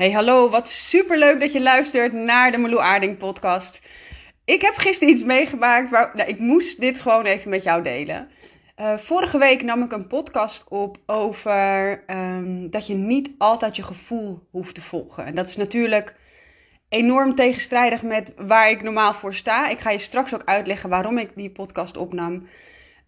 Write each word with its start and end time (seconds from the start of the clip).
Hey, 0.00 0.12
hallo, 0.12 0.50
wat 0.50 0.68
superleuk 0.68 1.40
dat 1.40 1.52
je 1.52 1.60
luistert 1.60 2.12
naar 2.12 2.50
de 2.50 2.58
Meloe 2.58 2.80
Aarding 2.80 3.18
podcast. 3.18 3.80
Ik 4.44 4.60
heb 4.60 4.74
gisteren 4.76 5.14
iets 5.14 5.24
meegemaakt, 5.24 5.90
waar, 5.90 6.10
nou, 6.14 6.28
ik 6.28 6.38
moest 6.38 6.80
dit 6.80 7.00
gewoon 7.00 7.24
even 7.24 7.50
met 7.50 7.62
jou 7.62 7.82
delen. 7.82 8.28
Uh, 8.80 8.98
vorige 8.98 9.38
week 9.38 9.62
nam 9.62 9.82
ik 9.82 9.92
een 9.92 10.06
podcast 10.06 10.68
op 10.68 10.98
over 11.06 12.04
um, 12.06 12.70
dat 12.70 12.86
je 12.86 12.94
niet 12.94 13.30
altijd 13.38 13.76
je 13.76 13.82
gevoel 13.82 14.46
hoeft 14.50 14.74
te 14.74 14.80
volgen. 14.80 15.24
En 15.24 15.34
dat 15.34 15.48
is 15.48 15.56
natuurlijk 15.56 16.14
enorm 16.88 17.34
tegenstrijdig 17.34 18.02
met 18.02 18.32
waar 18.36 18.70
ik 18.70 18.82
normaal 18.82 19.14
voor 19.14 19.34
sta. 19.34 19.68
Ik 19.68 19.78
ga 19.78 19.90
je 19.90 19.98
straks 19.98 20.34
ook 20.34 20.44
uitleggen 20.44 20.88
waarom 20.88 21.18
ik 21.18 21.30
die 21.34 21.50
podcast 21.50 21.96
opnam. 21.96 22.46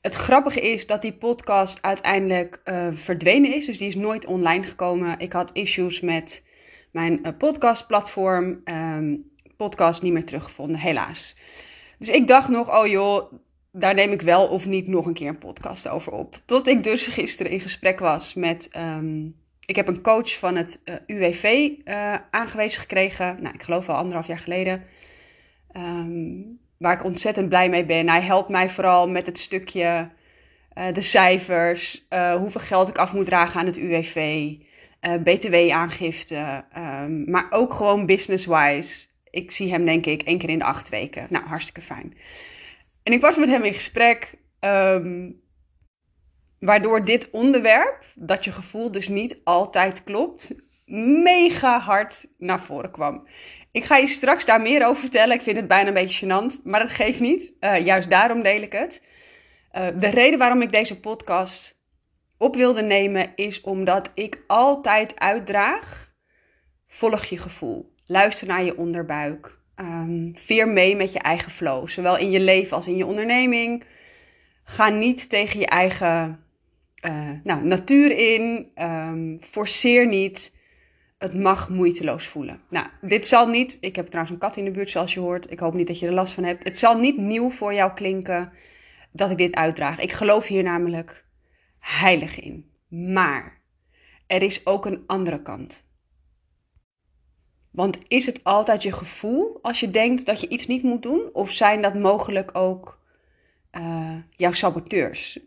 Het 0.00 0.14
grappige 0.14 0.60
is 0.60 0.86
dat 0.86 1.02
die 1.02 1.12
podcast 1.12 1.82
uiteindelijk 1.82 2.60
uh, 2.64 2.88
verdwenen 2.92 3.54
is. 3.54 3.66
Dus 3.66 3.78
die 3.78 3.88
is 3.88 3.96
nooit 3.96 4.26
online 4.26 4.64
gekomen. 4.64 5.18
Ik 5.18 5.32
had 5.32 5.50
issues 5.52 6.00
met 6.00 6.50
mijn 6.92 7.18
uh, 7.22 7.32
podcastplatform. 7.38 8.60
Um, 8.64 9.30
podcast 9.56 10.02
niet 10.02 10.12
meer 10.12 10.24
teruggevonden, 10.24 10.76
helaas. 10.76 11.36
Dus 11.98 12.08
ik 12.08 12.28
dacht 12.28 12.48
nog, 12.48 12.78
oh 12.80 12.86
joh, 12.86 13.32
daar 13.72 13.94
neem 13.94 14.12
ik 14.12 14.22
wel 14.22 14.46
of 14.46 14.66
niet 14.66 14.86
nog 14.86 15.06
een 15.06 15.14
keer 15.14 15.28
een 15.28 15.38
podcast 15.38 15.88
over 15.88 16.12
op. 16.12 16.40
Tot 16.44 16.66
ik 16.68 16.82
dus 16.82 17.06
gisteren 17.06 17.52
in 17.52 17.60
gesprek 17.60 17.98
was 17.98 18.34
met. 18.34 18.70
Um, 18.76 19.36
ik 19.66 19.76
heb 19.76 19.88
een 19.88 20.02
coach 20.02 20.38
van 20.38 20.56
het 20.56 20.82
uh, 20.84 20.94
UWV 21.06 21.70
uh, 21.84 22.14
aangewezen 22.30 22.80
gekregen. 22.80 23.36
Nou, 23.42 23.54
ik 23.54 23.62
geloof 23.62 23.88
al 23.88 23.96
anderhalf 23.96 24.26
jaar 24.26 24.38
geleden. 24.38 24.84
Um, 25.76 26.58
waar 26.78 26.94
ik 26.94 27.04
ontzettend 27.04 27.48
blij 27.48 27.68
mee 27.68 27.84
ben. 27.84 28.08
Hij 28.08 28.22
helpt 28.22 28.48
mij 28.48 28.68
vooral 28.68 29.08
met 29.08 29.26
het 29.26 29.38
stukje 29.38 30.08
de 30.92 31.00
cijfers, 31.00 32.06
hoeveel 32.36 32.60
geld 32.60 32.88
ik 32.88 32.98
af 32.98 33.12
moet 33.12 33.26
dragen 33.26 33.60
aan 33.60 33.66
het 33.66 33.76
UWV, 33.76 34.52
BTW-aangifte, 35.22 36.64
um, 36.76 37.30
maar 37.30 37.46
ook 37.50 37.72
gewoon 37.72 38.06
business-wise. 38.06 39.06
Ik 39.30 39.50
zie 39.50 39.70
hem 39.70 39.84
denk 39.84 40.06
ik 40.06 40.22
één 40.22 40.38
keer 40.38 40.48
in 40.48 40.58
de 40.58 40.64
acht 40.64 40.88
weken. 40.88 41.26
Nou, 41.30 41.44
hartstikke 41.44 41.80
fijn. 41.80 42.16
En 43.02 43.12
ik 43.12 43.20
was 43.20 43.36
met 43.36 43.48
hem 43.48 43.64
in 43.64 43.74
gesprek, 43.74 44.34
um, 44.60 45.40
waardoor 46.58 47.04
dit 47.04 47.30
onderwerp, 47.30 48.04
dat 48.14 48.44
je 48.44 48.52
gevoel 48.52 48.90
dus 48.90 49.08
niet 49.08 49.40
altijd 49.44 50.04
klopt, 50.04 50.54
mega 51.22 51.80
hard 51.80 52.26
naar 52.38 52.60
voren 52.60 52.90
kwam. 52.90 53.26
Ik 53.72 53.84
ga 53.84 53.96
je 53.96 54.06
straks 54.06 54.44
daar 54.44 54.60
meer 54.60 54.86
over 54.86 55.00
vertellen. 55.00 55.36
Ik 55.36 55.42
vind 55.42 55.56
het 55.56 55.68
bijna 55.68 55.88
een 55.88 55.94
beetje 55.94 56.26
gênant, 56.26 56.62
maar 56.64 56.80
dat 56.80 56.90
geeft 56.90 57.20
niet. 57.20 57.52
Uh, 57.60 57.84
juist 57.84 58.10
daarom 58.10 58.42
deel 58.42 58.62
ik 58.62 58.72
het. 58.72 59.02
Uh, 59.72 59.86
de 59.94 60.08
reden 60.08 60.38
waarom 60.38 60.62
ik 60.62 60.72
deze 60.72 61.00
podcast 61.00 61.81
op 62.42 62.56
wilde 62.56 62.82
nemen 62.82 63.32
is 63.36 63.60
omdat 63.60 64.10
ik 64.14 64.44
altijd 64.46 65.18
uitdraag: 65.18 66.12
volg 66.86 67.24
je 67.24 67.38
gevoel. 67.38 67.92
Luister 68.06 68.46
naar 68.46 68.64
je 68.64 68.76
onderbuik. 68.76 69.60
Um, 69.76 70.32
veer 70.34 70.68
mee 70.68 70.96
met 70.96 71.12
je 71.12 71.18
eigen 71.18 71.52
flow, 71.52 71.88
zowel 71.88 72.18
in 72.18 72.30
je 72.30 72.40
leven 72.40 72.76
als 72.76 72.86
in 72.86 72.96
je 72.96 73.06
onderneming. 73.06 73.84
Ga 74.64 74.88
niet 74.88 75.28
tegen 75.28 75.60
je 75.60 75.66
eigen 75.66 76.44
uh, 77.06 77.30
nou, 77.44 77.64
natuur 77.64 78.34
in. 78.34 78.72
Um, 78.76 79.38
forceer 79.40 80.06
niet. 80.06 80.60
Het 81.18 81.34
mag 81.34 81.68
moeiteloos 81.68 82.26
voelen. 82.26 82.60
Nou, 82.70 82.86
dit 83.00 83.26
zal 83.26 83.46
niet. 83.46 83.78
Ik 83.80 83.96
heb 83.96 84.06
trouwens 84.06 84.34
een 84.34 84.40
kat 84.40 84.56
in 84.56 84.64
de 84.64 84.70
buurt, 84.70 84.90
zoals 84.90 85.14
je 85.14 85.20
hoort. 85.20 85.50
Ik 85.50 85.58
hoop 85.58 85.74
niet 85.74 85.86
dat 85.86 85.98
je 85.98 86.06
er 86.06 86.12
last 86.12 86.32
van 86.32 86.44
hebt. 86.44 86.64
Het 86.64 86.78
zal 86.78 86.98
niet 86.98 87.16
nieuw 87.16 87.50
voor 87.50 87.74
jou 87.74 87.92
klinken 87.92 88.52
dat 89.12 89.30
ik 89.30 89.36
dit 89.36 89.54
uitdraag. 89.54 89.98
Ik 89.98 90.12
geloof 90.12 90.46
hier 90.46 90.62
namelijk 90.62 91.24
heilig 91.82 92.40
in. 92.40 92.70
Maar 92.88 93.60
er 94.26 94.42
is 94.42 94.66
ook 94.66 94.86
een 94.86 95.02
andere 95.06 95.42
kant. 95.42 95.84
Want 97.70 97.98
is 98.08 98.26
het 98.26 98.44
altijd 98.44 98.82
je 98.82 98.92
gevoel 98.92 99.58
als 99.62 99.80
je 99.80 99.90
denkt 99.90 100.26
dat 100.26 100.40
je 100.40 100.48
iets 100.48 100.66
niet 100.66 100.82
moet 100.82 101.02
doen? 101.02 101.30
Of 101.32 101.50
zijn 101.50 101.82
dat 101.82 101.94
mogelijk 101.94 102.50
ook 102.52 103.00
uh, 103.72 104.16
jouw 104.30 104.52
saboteurs? 104.52 105.40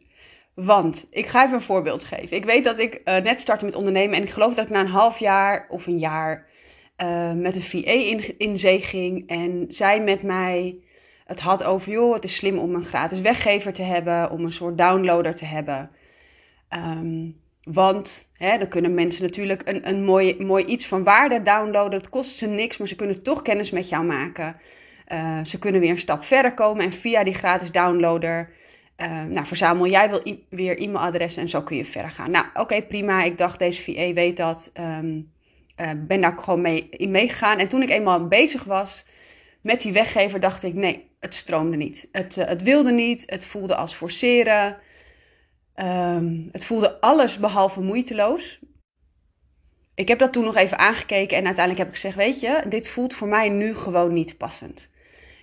Want 0.53 1.07
ik 1.09 1.27
ga 1.27 1.43
even 1.43 1.55
een 1.55 1.61
voorbeeld 1.61 2.03
geven. 2.03 2.37
Ik 2.37 2.45
weet 2.45 2.63
dat 2.63 2.79
ik 2.79 3.01
uh, 3.05 3.17
net 3.17 3.41
startte 3.41 3.65
met 3.65 3.75
ondernemen 3.75 4.15
en 4.15 4.23
ik 4.23 4.29
geloof 4.29 4.53
dat 4.53 4.65
ik 4.65 4.71
na 4.71 4.79
een 4.79 4.87
half 4.87 5.19
jaar 5.19 5.65
of 5.69 5.87
een 5.87 5.99
jaar 5.99 6.47
uh, 6.97 7.33
met 7.33 7.55
een 7.55 7.63
VA 7.63 7.91
in, 7.91 8.37
in 8.37 8.59
zee 8.59 8.81
ging. 8.81 9.29
En 9.29 9.65
zij 9.67 10.01
met 10.01 10.23
mij 10.23 10.79
het 11.25 11.39
had 11.39 11.63
over, 11.63 11.91
joh, 11.91 12.13
het 12.13 12.23
is 12.23 12.35
slim 12.35 12.57
om 12.57 12.75
een 12.75 12.85
gratis 12.85 13.21
weggever 13.21 13.73
te 13.73 13.81
hebben, 13.81 14.31
om 14.31 14.45
een 14.45 14.53
soort 14.53 14.77
downloader 14.77 15.35
te 15.35 15.45
hebben. 15.45 15.91
Um, 16.69 17.39
want 17.63 18.29
hè, 18.33 18.57
dan 18.57 18.67
kunnen 18.67 18.93
mensen 18.93 19.23
natuurlijk 19.23 19.61
een, 19.65 19.89
een 19.89 20.03
mooi, 20.03 20.43
mooi 20.43 20.65
iets 20.65 20.87
van 20.87 21.03
waarde 21.03 21.41
downloaden. 21.41 21.99
Het 21.99 22.09
kost 22.09 22.37
ze 22.37 22.47
niks, 22.47 22.77
maar 22.77 22.87
ze 22.87 22.95
kunnen 22.95 23.23
toch 23.23 23.41
kennis 23.41 23.71
met 23.71 23.89
jou 23.89 24.05
maken. 24.05 24.55
Uh, 25.07 25.43
ze 25.43 25.59
kunnen 25.59 25.81
weer 25.81 25.89
een 25.89 25.99
stap 25.99 26.23
verder 26.23 26.53
komen 26.53 26.85
en 26.85 26.93
via 26.93 27.23
die 27.23 27.33
gratis 27.33 27.71
downloader 27.71 28.53
uh, 28.97 29.23
nou, 29.23 29.45
verzamel 29.45 29.87
jij 29.87 30.21
weer 30.49 30.77
e-mailadressen 30.77 31.41
en 31.41 31.49
zo 31.49 31.61
kun 31.61 31.77
je 31.77 31.85
verder 31.85 32.11
gaan. 32.11 32.31
Nou, 32.31 32.45
oké, 32.53 32.81
prima. 32.81 33.23
Ik 33.23 33.37
dacht, 33.37 33.59
deze 33.59 33.83
VA 33.83 34.13
weet 34.13 34.37
dat. 34.37 34.71
Um, 34.79 35.33
ben 36.07 36.21
daar 36.21 36.37
gewoon 36.37 36.61
mee, 36.61 36.89
in 36.89 37.11
meegegaan. 37.11 37.59
En 37.59 37.67
toen 37.67 37.81
ik 37.81 37.89
eenmaal 37.89 38.27
bezig 38.27 38.63
was 38.63 39.05
met 39.61 39.81
die 39.81 39.93
weggever, 39.93 40.39
dacht 40.39 40.63
ik, 40.63 40.73
nee, 40.73 41.09
het 41.19 41.35
stroomde 41.35 41.77
niet. 41.77 42.07
Het, 42.11 42.35
het 42.35 42.63
wilde 42.63 42.91
niet. 42.91 43.23
Het 43.25 43.45
voelde 43.45 43.75
als 43.75 43.93
forceren. 43.93 44.77
Um, 45.75 46.49
het 46.51 46.65
voelde 46.65 47.01
alles 47.01 47.39
behalve 47.39 47.81
moeiteloos. 47.81 48.59
Ik 49.95 50.07
heb 50.07 50.19
dat 50.19 50.33
toen 50.33 50.43
nog 50.43 50.55
even 50.55 50.77
aangekeken 50.77 51.37
en 51.37 51.45
uiteindelijk 51.45 51.77
heb 51.77 51.87
ik 51.87 52.01
gezegd: 52.01 52.15
Weet 52.15 52.39
je, 52.39 52.63
dit 52.69 52.87
voelt 52.87 53.13
voor 53.13 53.27
mij 53.27 53.49
nu 53.49 53.75
gewoon 53.75 54.13
niet 54.13 54.37
passend. 54.37 54.89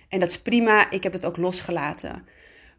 En 0.09 0.19
dat 0.19 0.29
is 0.29 0.41
prima, 0.41 0.91
ik 0.91 1.03
heb 1.03 1.13
het 1.13 1.25
ook 1.25 1.37
losgelaten. 1.37 2.27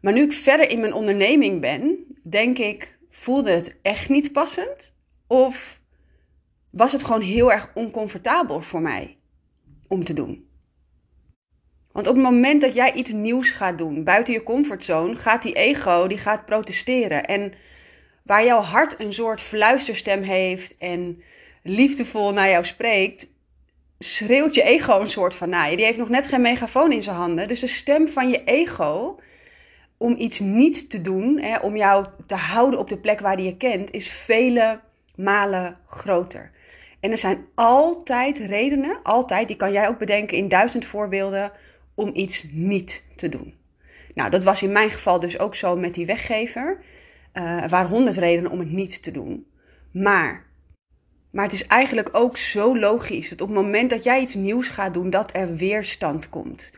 Maar 0.01 0.13
nu 0.13 0.23
ik 0.23 0.31
verder 0.33 0.69
in 0.69 0.79
mijn 0.79 0.93
onderneming 0.93 1.61
ben, 1.61 2.05
denk 2.23 2.57
ik: 2.57 2.97
voelde 3.09 3.51
het 3.51 3.79
echt 3.81 4.09
niet 4.09 4.31
passend? 4.31 4.93
Of 5.27 5.79
was 6.69 6.91
het 6.91 7.03
gewoon 7.03 7.21
heel 7.21 7.51
erg 7.51 7.71
oncomfortabel 7.73 8.61
voor 8.61 8.81
mij 8.81 9.17
om 9.87 10.03
te 10.03 10.13
doen? 10.13 10.44
Want 11.95 12.07
op 12.07 12.15
het 12.15 12.23
moment 12.23 12.61
dat 12.61 12.73
jij 12.73 12.93
iets 12.93 13.11
nieuws 13.11 13.49
gaat 13.49 13.77
doen, 13.77 14.03
buiten 14.03 14.33
je 14.33 14.43
comfortzone, 14.43 15.15
gaat 15.15 15.41
die 15.41 15.53
ego, 15.53 16.07
die 16.07 16.17
gaat 16.17 16.45
protesteren. 16.45 17.25
En 17.25 17.53
waar 18.23 18.45
jouw 18.45 18.59
hart 18.59 18.99
een 18.99 19.13
soort 19.13 19.41
fluisterstem 19.41 20.21
heeft 20.21 20.77
en 20.77 21.21
liefdevol 21.63 22.33
naar 22.33 22.49
jou 22.49 22.65
spreekt, 22.65 23.29
schreeuwt 23.99 24.55
je 24.55 24.63
ego 24.63 24.99
een 24.99 25.07
soort 25.07 25.35
van 25.35 25.49
je. 25.49 25.75
Die 25.75 25.85
heeft 25.85 25.97
nog 25.97 26.09
net 26.09 26.27
geen 26.27 26.41
megafoon 26.41 26.91
in 26.91 27.03
zijn 27.03 27.15
handen. 27.15 27.47
Dus 27.47 27.59
de 27.59 27.67
stem 27.67 28.07
van 28.07 28.29
je 28.29 28.43
ego 28.43 29.19
om 29.97 30.15
iets 30.17 30.39
niet 30.39 30.89
te 30.89 31.01
doen, 31.01 31.39
hè, 31.39 31.57
om 31.57 31.77
jou 31.77 32.05
te 32.27 32.35
houden 32.35 32.79
op 32.79 32.89
de 32.89 32.97
plek 32.97 33.19
waar 33.19 33.37
die 33.37 33.45
je 33.45 33.57
kent, 33.57 33.91
is 33.91 34.09
vele 34.09 34.79
malen 35.15 35.77
groter. 35.87 36.51
En 36.99 37.11
er 37.11 37.17
zijn 37.17 37.45
altijd 37.53 38.39
redenen, 38.39 38.99
altijd, 39.03 39.47
die 39.47 39.57
kan 39.57 39.71
jij 39.71 39.87
ook 39.87 39.97
bedenken 39.97 40.37
in 40.37 40.47
duizend 40.47 40.85
voorbeelden, 40.85 41.51
om 41.95 42.11
iets 42.13 42.45
niet 42.51 43.03
te 43.15 43.29
doen. 43.29 43.53
Nou, 44.13 44.29
dat 44.29 44.43
was 44.43 44.61
in 44.61 44.71
mijn 44.71 44.89
geval 44.89 45.19
dus 45.19 45.39
ook 45.39 45.55
zo 45.55 45.75
met 45.75 45.93
die 45.93 46.05
weggever. 46.05 46.77
Uh, 47.33 47.63
er 47.63 47.69
waren 47.69 47.89
honderd 47.89 48.17
redenen 48.17 48.51
om 48.51 48.59
het 48.59 48.71
niet 48.71 49.03
te 49.03 49.11
doen. 49.11 49.47
Maar, 49.91 50.45
maar 51.31 51.43
het 51.43 51.53
is 51.53 51.67
eigenlijk 51.67 52.09
ook 52.11 52.37
zo 52.37 52.79
logisch 52.79 53.29
dat 53.29 53.41
op 53.41 53.47
het 53.47 53.57
moment 53.57 53.89
dat 53.89 54.03
jij 54.03 54.21
iets 54.21 54.33
nieuws 54.33 54.69
gaat 54.69 54.93
doen, 54.93 55.09
dat 55.09 55.35
er 55.35 55.55
weerstand 55.55 56.29
komt. 56.29 56.71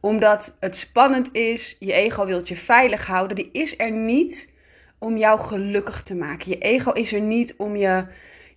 Omdat 0.00 0.56
het 0.60 0.76
spannend 0.76 1.34
is, 1.34 1.76
je 1.78 1.92
ego 1.92 2.26
wilt 2.26 2.48
je 2.48 2.56
veilig 2.56 3.06
houden, 3.06 3.36
die 3.36 3.50
is 3.52 3.78
er 3.78 3.90
niet 3.90 4.52
om 4.98 5.16
jou 5.16 5.40
gelukkig 5.40 6.02
te 6.02 6.14
maken. 6.14 6.50
Je 6.50 6.58
ego 6.58 6.92
is 6.92 7.12
er 7.12 7.20
niet 7.20 7.54
om 7.56 7.76
je, 7.76 8.06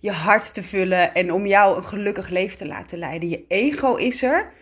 je 0.00 0.10
hart 0.10 0.54
te 0.54 0.62
vullen 0.62 1.14
en 1.14 1.32
om 1.32 1.46
jou 1.46 1.76
een 1.76 1.84
gelukkig 1.84 2.28
leven 2.28 2.56
te 2.56 2.66
laten 2.66 2.98
leiden. 2.98 3.28
Je 3.28 3.44
ego 3.48 3.94
is 3.94 4.22
er 4.22 4.52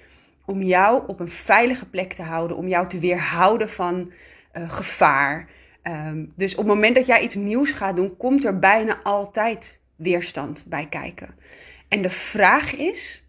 om 0.50 0.62
jou 0.62 1.02
op 1.06 1.20
een 1.20 1.28
veilige 1.28 1.86
plek 1.86 2.12
te 2.12 2.22
houden, 2.22 2.56
om 2.56 2.68
jou 2.68 2.88
te 2.88 2.98
weerhouden 2.98 3.70
van 3.70 4.12
uh, 4.54 4.70
gevaar. 4.70 5.48
Um, 5.82 6.32
dus 6.36 6.52
op 6.52 6.58
het 6.58 6.66
moment 6.66 6.94
dat 6.94 7.06
jij 7.06 7.20
iets 7.20 7.34
nieuws 7.34 7.70
gaat 7.70 7.96
doen, 7.96 8.16
komt 8.16 8.44
er 8.44 8.58
bijna 8.58 9.02
altijd 9.02 9.80
weerstand 9.96 10.64
bij 10.68 10.86
kijken. 10.86 11.34
En 11.88 12.02
de 12.02 12.10
vraag 12.10 12.74
is: 12.74 13.24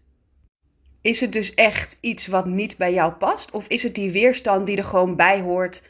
is 1.00 1.20
het 1.20 1.32
dus 1.32 1.54
echt 1.54 1.98
iets 2.00 2.26
wat 2.26 2.46
niet 2.46 2.76
bij 2.76 2.92
jou 2.92 3.12
past? 3.12 3.50
Of 3.50 3.68
is 3.68 3.82
het 3.82 3.94
die 3.94 4.12
weerstand 4.12 4.66
die 4.66 4.76
er 4.76 4.84
gewoon 4.84 5.16
bij 5.16 5.40
hoort 5.40 5.82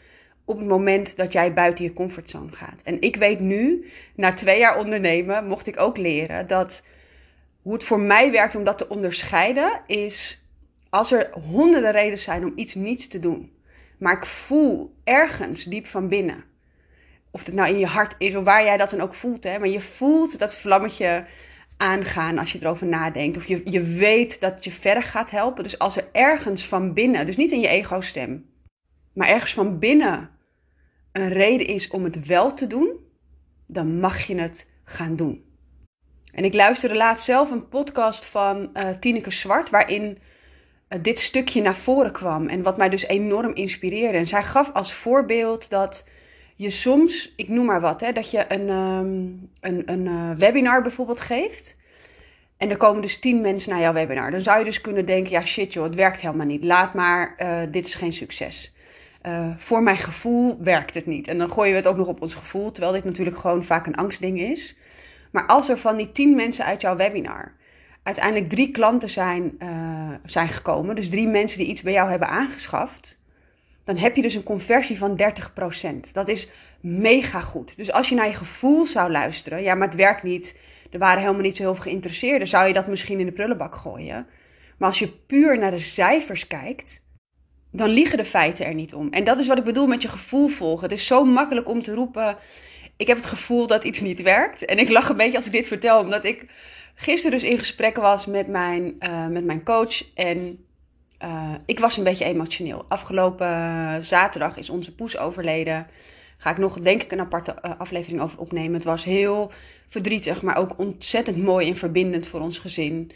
op 0.45 0.59
het 0.59 0.69
moment 0.69 1.17
dat 1.17 1.33
jij 1.33 1.55
buiten 1.55 1.85
je 1.85 1.93
comfortzone 1.93 2.53
gaat? 2.53 2.83
En 2.83 3.01
ik 3.01 3.17
weet 3.17 3.41
nu, 3.41 3.91
na 4.17 4.33
twee 4.33 4.59
jaar 4.59 4.79
ondernemen, 4.79 5.47
mocht 5.47 5.67
ik 5.67 5.81
ook 5.81 5.97
leren 5.97 6.47
dat 6.47 6.85
hoe 7.63 7.73
het 7.73 7.85
voor 7.85 8.01
mij 8.01 8.33
werkt 8.33 8.55
om 8.55 8.65
dat 8.65 8.79
te 8.79 8.89
onderscheiden, 8.89 9.81
is 9.87 10.42
als 10.93 11.13
er 11.13 11.31
honderden 11.33 11.93
redenen 11.93 12.19
zijn 12.19 12.45
om 12.45 12.53
iets 12.57 12.75
niet 12.75 13.11
te 13.11 13.19
doen, 13.19 13.53
maar 13.99 14.17
ik 14.17 14.25
voel 14.25 14.95
ergens 15.05 15.65
diep 15.65 15.87
van 15.87 16.09
binnen, 16.09 16.45
of 17.31 17.47
het 17.47 17.55
nou 17.55 17.69
in 17.69 17.79
je 17.79 17.87
hart 17.87 18.15
is 18.19 18.35
of 18.35 18.45
waar 18.45 18.65
jij 18.65 18.77
dat 18.77 18.91
dan 18.91 19.01
ook 19.01 19.15
voelt, 19.15 19.45
hè, 19.45 19.59
maar 19.59 19.69
je 19.69 19.81
voelt 19.81 20.39
dat 20.39 20.55
vlammetje 20.55 21.25
aangaan 21.77 22.39
als 22.39 22.53
je 22.53 22.59
erover 22.61 22.87
nadenkt. 22.87 23.37
Of 23.37 23.47
je, 23.47 23.63
je 23.65 23.83
weet 23.83 24.41
dat 24.41 24.55
het 24.55 24.65
je 24.65 24.73
verder 24.73 25.03
gaat 25.03 25.31
helpen. 25.31 25.63
Dus 25.63 25.79
als 25.79 25.97
er 25.97 26.09
ergens 26.13 26.67
van 26.67 26.93
binnen, 26.93 27.27
dus 27.27 27.37
niet 27.37 27.51
in 27.51 27.61
je 27.61 27.69
ego-stem, 27.69 28.47
maar 29.13 29.29
ergens 29.29 29.55
van 29.55 29.79
binnen 29.79 30.31
een 31.13 31.29
reden 31.29 31.67
is 31.67 31.89
om 31.89 32.05
het 32.05 32.27
wel 32.27 32.55
te 32.55 32.67
doen, 32.67 32.97
dan 33.67 34.01
mag 34.01 34.21
je 34.21 34.35
het 34.35 34.69
gaan 34.85 35.17
doen. 35.17 35.45
En 36.33 36.45
ik 36.45 36.55
luisterde 36.55 36.97
laatst 36.97 37.25
zelf 37.25 37.51
een 37.51 37.69
podcast 37.69 38.25
van 38.25 38.71
uh, 38.75 38.89
Tineke 38.89 39.31
Zwart, 39.31 39.71
waarin 39.71 40.19
dit 41.01 41.19
stukje 41.19 41.63
naar 41.63 41.75
voren 41.75 42.13
kwam. 42.13 42.49
En 42.49 42.63
wat 42.63 42.77
mij 42.77 42.89
dus 42.89 43.07
enorm 43.07 43.55
inspireerde. 43.55 44.19
En 44.19 44.29
zij 44.29 44.43
gaf 44.43 44.73
als 44.73 44.95
voorbeeld 44.95 45.71
dat 45.71 46.09
je 46.57 46.71
soms, 46.71 47.33
ik 47.37 47.49
noem 47.49 47.67
maar 47.67 47.81
wat, 47.81 48.01
hè, 48.01 48.13
dat 48.13 48.31
je 48.31 48.45
een, 48.49 48.69
um, 48.69 49.51
een, 49.61 49.83
een 49.87 50.07
uh, 50.07 50.31
webinar 50.31 50.83
bijvoorbeeld 50.83 51.21
geeft. 51.21 51.77
En 52.57 52.71
er 52.71 52.77
komen 52.77 53.03
dus 53.03 53.19
tien 53.19 53.41
mensen 53.41 53.71
naar 53.71 53.81
jouw 53.81 53.93
webinar. 53.93 54.31
Dan 54.31 54.41
zou 54.41 54.59
je 54.59 54.65
dus 54.65 54.81
kunnen 54.81 55.07
denken, 55.07 55.33
ja 55.33 55.45
shit 55.45 55.73
joh, 55.73 55.85
het 55.85 55.95
werkt 55.95 56.21
helemaal 56.21 56.47
niet. 56.47 56.65
Laat 56.65 56.95
maar, 56.95 57.37
dit 57.71 57.87
is 57.87 57.95
geen 57.95 58.13
succes. 58.13 58.75
voor 59.57 59.83
mijn 59.83 59.97
gevoel 59.97 60.57
werkt 60.61 60.95
het 60.95 61.07
niet. 61.07 61.29
En 61.29 61.39
dan 61.39 61.51
gooien 61.51 61.71
we 61.71 61.79
het 61.79 61.87
ook 61.87 61.97
nog 61.97 62.07
op 62.07 62.23
ons 62.23 62.35
gevoel, 62.35 62.73
terwijl 62.73 62.95
dit 62.95 63.05
natuurlijk 63.05 63.39
gewoon 63.39 63.65
vaak 63.65 63.87
een 63.87 63.95
angstding 63.95 64.41
is. 64.41 64.77
Maar 65.31 65.47
als 65.47 65.69
er 65.69 65.79
van 65.79 65.97
die 65.97 66.13
tien 66.13 66.35
mensen 66.35 66.65
uit 66.65 66.81
jouw 66.81 66.97
webinar 66.97 67.53
uiteindelijk 68.03 68.49
drie 68.49 68.71
klanten 68.71 69.09
zijn, 69.09 69.55
uh, 69.59 70.09
zijn 70.25 70.49
gekomen, 70.49 70.95
dus 70.95 71.09
drie 71.09 71.29
mensen 71.29 71.59
die 71.59 71.67
iets 71.67 71.83
bij 71.83 71.93
jou 71.93 72.11
hebben 72.11 72.29
aangeschaft, 72.29 73.21
dan 73.85 73.97
heb 73.97 74.17
je 74.17 74.23
dus 74.23 74.35
een 74.35 74.43
conversie 74.43 74.99
van 74.99 75.17
30%. 75.17 76.13
Dat 76.13 76.29
is 76.29 76.49
mega 76.81 77.41
goed. 77.41 77.77
Dus 77.77 77.93
als 77.93 78.09
je 78.09 78.15
naar 78.15 78.27
je 78.27 78.35
gevoel 78.35 78.87
zou 78.87 79.11
luisteren, 79.11 79.63
ja, 79.63 79.75
maar 79.75 79.89
het 79.89 79.97
werkt 79.97 80.23
niet, 80.23 80.59
er 80.91 80.99
waren 80.99 81.21
helemaal 81.21 81.43
niet 81.43 81.57
zo 81.57 81.63
heel 81.63 81.75
veel 81.75 81.83
geïnteresseerden, 81.83 82.49
zou 82.49 82.67
je 82.67 82.73
dat 82.73 82.87
misschien 82.87 83.21
in 83.21 83.27
de 83.27 83.33
prullenbak 83.33 83.75
gooien. 83.75 84.27
Maar 84.79 84.89
als 84.89 84.99
je 84.99 85.09
puur 85.09 85.59
naar 85.59 85.71
de 85.71 85.79
cijfers 85.79 86.47
kijkt, 86.47 87.03
dan 87.71 87.89
liegen 87.89 88.19
de 88.19 88.25
feiten 88.25 88.67
er 88.67 88.75
niet 88.75 88.95
om. 88.95 89.09
En 89.11 89.25
dat 89.25 89.39
is 89.39 89.47
wat 89.47 89.59
ik 89.59 89.65
bedoel 89.65 89.87
met 89.87 90.03
je 90.03 90.09
gevoel 90.09 90.49
volgen. 90.49 90.89
Het 90.89 90.99
is 90.99 91.07
zo 91.07 91.25
makkelijk 91.25 91.69
om 91.69 91.83
te 91.83 91.95
roepen 91.95 92.37
ik 93.03 93.09
heb 93.09 93.17
het 93.17 93.27
gevoel 93.27 93.67
dat 93.67 93.85
iets 93.85 94.01
niet 94.01 94.23
werkt. 94.23 94.65
En 94.65 94.79
ik 94.79 94.89
lach 94.89 95.09
een 95.09 95.17
beetje 95.17 95.37
als 95.37 95.47
ik 95.47 95.53
dit 95.53 95.67
vertel, 95.67 95.99
omdat 96.01 96.25
ik 96.25 96.47
gisteren 96.95 97.39
dus 97.39 97.49
in 97.49 97.59
gesprek 97.59 97.97
was 97.97 98.27
met 98.27 98.49
mijn, 98.49 98.97
uh, 99.01 99.27
met 99.27 99.45
mijn 99.45 99.65
coach. 99.65 100.15
En 100.15 100.65
uh, 101.25 101.53
ik 101.67 101.79
was 101.79 101.97
een 101.97 102.05
beetje 102.05 102.25
emotioneel. 102.25 102.85
Afgelopen 102.89 104.05
zaterdag 104.05 104.57
is 104.57 104.71
onze 104.71 104.95
poes 104.95 105.19
overleden. 105.19 105.87
Ga 106.39 106.51
ik 106.51 106.59
nog, 106.59 106.81
denk 106.81 107.03
ik, 107.03 107.13
een 107.13 107.21
aparte 107.21 107.63
aflevering 107.63 108.21
over 108.21 108.39
opnemen. 108.39 108.75
Het 108.75 108.85
was 108.85 109.05
heel 109.05 109.53
verdrietig, 109.89 110.43
maar 110.43 110.57
ook 110.57 110.79
ontzettend 110.79 111.37
mooi 111.37 111.69
en 111.69 111.77
verbindend 111.77 112.27
voor 112.27 112.41
ons 112.41 112.59
gezin. 112.59 113.11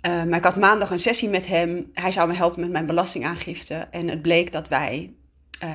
maar 0.00 0.36
ik 0.36 0.44
had 0.44 0.56
maandag 0.56 0.90
een 0.90 1.00
sessie 1.00 1.28
met 1.28 1.46
hem. 1.46 1.90
Hij 1.94 2.12
zou 2.12 2.28
me 2.28 2.34
helpen 2.34 2.60
met 2.60 2.70
mijn 2.70 2.86
belastingaangifte. 2.86 3.74
En 3.74 4.08
het 4.08 4.22
bleek 4.22 4.52
dat 4.52 4.68
wij 4.68 5.12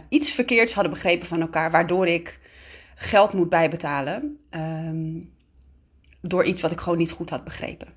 iets 0.10 0.32
verkeerds 0.32 0.74
hadden 0.74 0.94
begrepen 0.94 1.28
van 1.28 1.42
elkaar, 1.42 1.72
waardoor 1.72 2.08
ik 2.08 2.40
geld 2.96 3.34
moet 3.34 3.50
bijbetalen 3.50 4.38
um, 4.52 5.34
door 6.28 6.44
iets 6.44 6.62
wat 6.62 6.72
ik 6.72 6.80
gewoon 6.80 6.98
niet 6.98 7.12
goed 7.12 7.30
had 7.30 7.44
begrepen. 7.44 7.88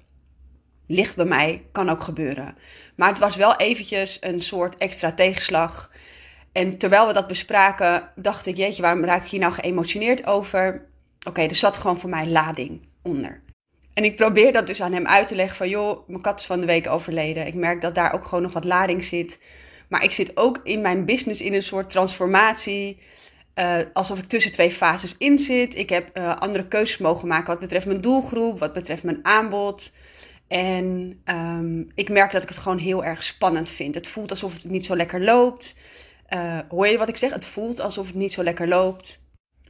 Ligt 0.87 1.17
bij 1.17 1.25
mij, 1.25 1.67
kan 1.73 1.89
ook 1.89 2.03
gebeuren. 2.03 2.57
Maar 2.97 3.09
het 3.09 3.19
was 3.19 3.37
wel 3.37 3.57
eventjes 3.57 4.19
een 4.21 4.41
soort 4.41 4.77
extra 4.77 5.13
tegenslag. 5.13 5.91
En 6.53 6.79
terwijl 6.79 7.07
we 7.07 7.13
dat 7.13 7.27
bespraken, 7.27 8.11
dacht 8.15 8.47
ik, 8.47 8.57
jeetje, 8.57 8.83
waarom 8.83 9.05
raak 9.05 9.25
ik 9.25 9.31
hier 9.31 9.41
nou 9.41 9.53
geëmotioneerd 9.53 10.27
over? 10.27 10.87
Oké, 11.29 11.43
er 11.43 11.55
zat 11.55 11.77
gewoon 11.77 11.99
voor 11.99 12.11
mij 12.11 12.27
lading 12.27 12.89
onder. 13.03 13.43
En 13.95 14.05
ik 14.05 14.17
probeer 14.17 14.53
dat 14.53 14.67
dus 14.67 14.83
aan 14.83 14.93
hem 14.93 15.07
uit 15.07 15.29
te 15.29 15.35
leggen 15.35 15.57
van, 15.57 15.69
joh, 15.69 16.09
mijn 16.09 16.21
kat 16.21 16.41
is 16.41 16.47
van 16.47 16.61
de 16.61 16.67
week 16.67 16.87
overleden. 16.89 17.47
Ik 17.47 17.55
merk 17.55 17.81
dat 17.81 17.95
daar 17.95 18.15
ook 18.15 18.25
gewoon 18.25 18.43
nog 18.43 18.53
wat 18.53 18.65
lading 18.65 19.05
zit. 19.05 19.41
Maar 19.89 20.05
ik 20.05 20.13
zit 20.13 20.37
ook 20.37 20.61
in 20.63 20.81
mijn 20.81 21.05
business 21.05 21.41
in 21.41 21.55
een 21.55 21.63
soort 21.63 21.91
transformatie. 21.91 22.99
Uh, 23.59 23.79
alsof 23.93 24.19
ik 24.19 24.29
tussen 24.29 24.53
twee 24.53 24.71
fases 24.71 25.15
in 25.19 25.39
zit. 25.39 25.77
Ik 25.77 25.89
heb 25.89 26.19
uh, 26.19 26.37
andere 26.41 26.67
keuzes 26.67 26.99
mogen 26.99 27.29
maken 27.29 27.47
wat 27.47 27.59
betreft 27.59 27.87
mijn 27.87 28.01
doelgroep, 28.01 28.59
wat 28.59 28.73
betreft 28.73 29.03
mijn 29.03 29.19
aanbod. 29.23 29.93
En 30.49 31.21
um, 31.25 31.91
ik 31.95 32.09
merk 32.09 32.33
dat 32.33 32.43
ik 32.43 32.49
het 32.49 32.59
gewoon 32.59 32.79
heel 32.79 33.05
erg 33.05 33.25
spannend 33.25 33.71
vind. 33.71 33.95
Het 33.95 34.07
voelt 34.07 34.31
alsof 34.31 34.53
het 34.53 34.65
niet 34.65 34.85
zo 34.85 34.97
lekker 34.97 35.25
loopt. 35.25 35.77
Uh, 36.31 36.59
hoor 36.69 36.87
je 36.87 36.99
wat 36.99 37.09
ik 37.09 37.17
zeg? 37.17 37.33
Het 37.33 37.47
voelt 37.47 37.81
alsof 37.81 38.07
het 38.07 38.15
niet 38.15 38.33
zo 38.33 38.43
lekker 38.43 38.69
loopt. 38.69 39.21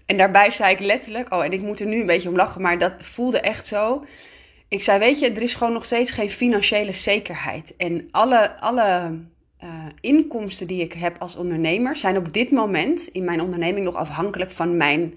En 0.07 0.17
daarbij 0.17 0.51
zei 0.51 0.73
ik 0.73 0.81
letterlijk, 0.81 1.33
oh, 1.35 1.45
en 1.45 1.53
ik 1.53 1.61
moet 1.61 1.81
er 1.81 1.87
nu 1.87 2.01
een 2.01 2.07
beetje 2.07 2.29
om 2.29 2.37
lachen, 2.37 2.63
maar 2.63 2.79
dat 2.79 2.95
voelde 2.99 3.41
echt 3.41 3.67
zo. 3.67 4.05
Ik 4.69 4.83
zei, 4.83 4.99
weet 4.99 5.19
je, 5.19 5.31
er 5.31 5.43
is 5.43 5.55
gewoon 5.55 5.73
nog 5.73 5.85
steeds 5.85 6.11
geen 6.11 6.31
financiële 6.31 6.93
zekerheid. 6.93 7.77
En 7.77 8.09
alle, 8.11 8.61
alle 8.61 9.19
uh, 9.65 9.85
inkomsten 10.01 10.67
die 10.67 10.83
ik 10.83 10.93
heb 10.93 11.17
als 11.19 11.37
ondernemer 11.37 11.97
zijn 11.97 12.17
op 12.17 12.33
dit 12.33 12.51
moment 12.51 13.07
in 13.07 13.25
mijn 13.25 13.41
onderneming 13.41 13.85
nog 13.85 13.95
afhankelijk 13.95 14.51
van 14.51 14.77
mijn 14.77 15.15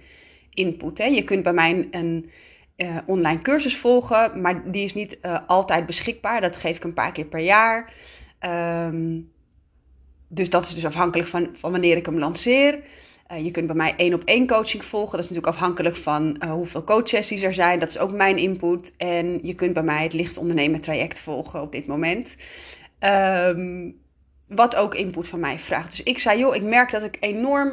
input. 0.53 0.97
Hè. 0.97 1.05
Je 1.05 1.23
kunt 1.23 1.43
bij 1.43 1.53
mij 1.53 1.87
een 1.91 2.29
uh, 2.77 2.97
online 3.05 3.41
cursus 3.41 3.77
volgen, 3.77 4.41
maar 4.41 4.71
die 4.71 4.83
is 4.83 4.93
niet 4.93 5.17
uh, 5.21 5.37
altijd 5.47 5.85
beschikbaar. 5.85 6.41
Dat 6.41 6.57
geef 6.57 6.77
ik 6.77 6.83
een 6.83 6.93
paar 6.93 7.11
keer 7.11 7.25
per 7.25 7.39
jaar. 7.39 7.93
Um, 8.85 9.31
dus 10.27 10.49
dat 10.49 10.65
is 10.65 10.73
dus 10.73 10.85
afhankelijk 10.85 11.29
van, 11.29 11.49
van 11.53 11.71
wanneer 11.71 11.97
ik 11.97 12.05
hem 12.05 12.19
lanceer. 12.19 12.79
je 13.43 13.51
kunt 13.51 13.67
bij 13.67 13.75
mij 13.75 13.93
één 13.97 14.13
op 14.13 14.23
één 14.23 14.47
coaching 14.47 14.85
volgen. 14.85 15.11
Dat 15.11 15.25
is 15.25 15.29
natuurlijk 15.29 15.55
afhankelijk 15.55 15.95
van 15.95 16.43
hoeveel 16.49 16.83
coachsessies 16.83 17.41
er 17.41 17.53
zijn. 17.53 17.79
Dat 17.79 17.89
is 17.89 17.99
ook 17.99 18.11
mijn 18.11 18.37
input. 18.37 18.93
En 18.97 19.39
je 19.41 19.55
kunt 19.55 19.73
bij 19.73 19.83
mij 19.83 20.03
het 20.03 20.13
licht 20.13 20.37
ondernemen 20.37 20.81
traject 20.81 21.19
volgen 21.19 21.61
op 21.61 21.71
dit 21.71 21.87
moment. 21.87 22.35
Um, 22.99 23.99
wat 24.49 24.75
ook 24.75 24.95
input 24.95 25.27
van 25.27 25.39
mij 25.39 25.59
vraagt. 25.59 25.89
Dus 25.89 26.03
ik 26.03 26.19
zei, 26.19 26.39
joh, 26.39 26.55
ik 26.55 26.61
merk 26.61 26.91
dat 26.91 27.03
ik 27.03 27.17
enorm, 27.19 27.69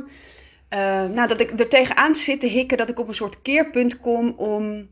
uh, 0.71 0.79
nou, 1.05 1.29
dat 1.29 1.41
ik 1.41 1.61
er 1.61 1.69
tegenaan 1.69 2.15
zit 2.15 2.41
te 2.41 2.47
hikken, 2.47 2.77
dat 2.77 2.89
ik 2.89 2.99
op 2.99 3.09
een 3.09 3.15
soort 3.15 3.43
keerpunt 3.43 4.01
kom 4.01 4.35
om 4.37 4.89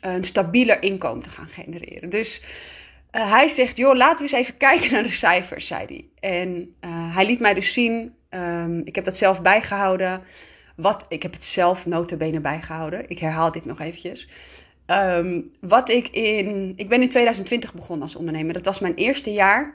een 0.00 0.24
stabieler 0.24 0.82
inkomen 0.82 1.22
te 1.22 1.30
gaan 1.30 1.48
genereren. 1.48 2.10
Dus 2.10 2.42
uh, 3.12 3.30
hij 3.30 3.48
zegt, 3.48 3.76
joh, 3.76 3.96
laten 3.96 4.16
we 4.16 4.22
eens 4.22 4.32
even 4.32 4.56
kijken 4.56 4.92
naar 4.92 5.02
de 5.02 5.08
cijfers, 5.08 5.66
zei 5.66 5.86
hij. 5.86 6.30
En 6.30 6.74
hij 6.90 7.26
liet 7.26 7.40
mij 7.40 7.54
dus 7.54 7.72
zien, 7.72 8.14
um, 8.30 8.80
ik 8.84 8.94
heb 8.94 9.04
dat 9.04 9.16
zelf 9.16 9.42
bijgehouden. 9.42 10.22
Wat, 10.76 11.06
ik 11.08 11.22
heb 11.22 11.32
het 11.32 11.44
zelf 11.44 11.86
notabene 11.86 12.40
bijgehouden. 12.40 13.04
Ik 13.08 13.18
herhaal 13.18 13.52
dit 13.52 13.64
nog 13.64 13.80
eventjes. 13.80 14.28
Um, 14.86 15.50
wat 15.60 15.88
ik 15.88 16.08
in, 16.08 16.72
ik 16.76 16.88
ben 16.88 17.02
in 17.02 17.08
2020 17.08 17.74
begonnen 17.74 18.02
als 18.02 18.16
ondernemer. 18.16 18.52
Dat 18.52 18.64
was 18.64 18.78
mijn 18.78 18.94
eerste 18.94 19.32
jaar 19.32 19.74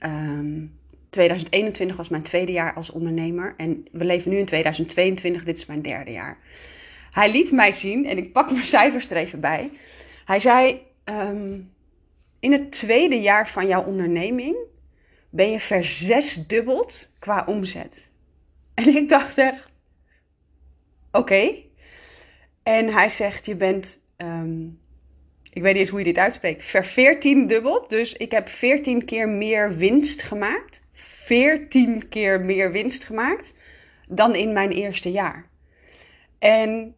Um, 0.00 0.10
ehm, 0.10 0.66
2021 1.10 1.96
was 1.96 2.08
mijn 2.08 2.22
tweede 2.22 2.52
jaar 2.52 2.74
als 2.74 2.90
ondernemer 2.90 3.54
en 3.56 3.86
we 3.92 4.04
leven 4.04 4.30
nu 4.30 4.38
in 4.38 4.44
2022, 4.44 5.44
dit 5.44 5.56
is 5.56 5.66
mijn 5.66 5.82
derde 5.82 6.10
jaar. 6.10 6.38
Hij 7.10 7.30
liet 7.30 7.52
mij 7.52 7.72
zien, 7.72 8.06
en 8.06 8.16
ik 8.16 8.32
pak 8.32 8.50
mijn 8.50 8.64
cijfers 8.64 9.10
er 9.10 9.16
even 9.16 9.40
bij. 9.40 9.70
Hij 10.24 10.38
zei: 10.38 10.82
um, 11.04 11.72
In 12.40 12.52
het 12.52 12.72
tweede 12.72 13.20
jaar 13.20 13.48
van 13.48 13.66
jouw 13.66 13.84
onderneming 13.84 14.56
ben 15.30 15.50
je 15.50 15.60
verzesdubbeld 15.60 17.14
qua 17.18 17.44
omzet. 17.46 18.08
En 18.74 18.96
ik 18.96 19.08
dacht 19.08 19.38
echt: 19.38 19.70
Oké. 21.12 21.54
En 22.62 22.92
hij 22.92 23.08
zegt: 23.08 23.46
Je 23.46 23.56
bent 23.56 24.00
um, 24.16 24.80
ik 25.58 25.64
weet 25.64 25.72
niet 25.72 25.82
eens 25.82 25.90
hoe 25.90 25.98
je 25.98 26.04
dit 26.04 26.18
uitspreekt, 26.18 26.64
verveertien 26.64 27.46
dubbeld. 27.46 27.88
Dus 27.88 28.12
ik 28.12 28.30
heb 28.30 28.48
14 28.48 29.04
keer 29.04 29.28
meer 29.28 29.76
winst 29.76 30.22
gemaakt. 30.22 30.82
14 30.92 32.08
keer 32.08 32.40
meer 32.40 32.72
winst 32.72 33.04
gemaakt 33.04 33.54
dan 34.08 34.34
in 34.34 34.52
mijn 34.52 34.70
eerste 34.70 35.10
jaar. 35.10 35.46
En 36.38 36.94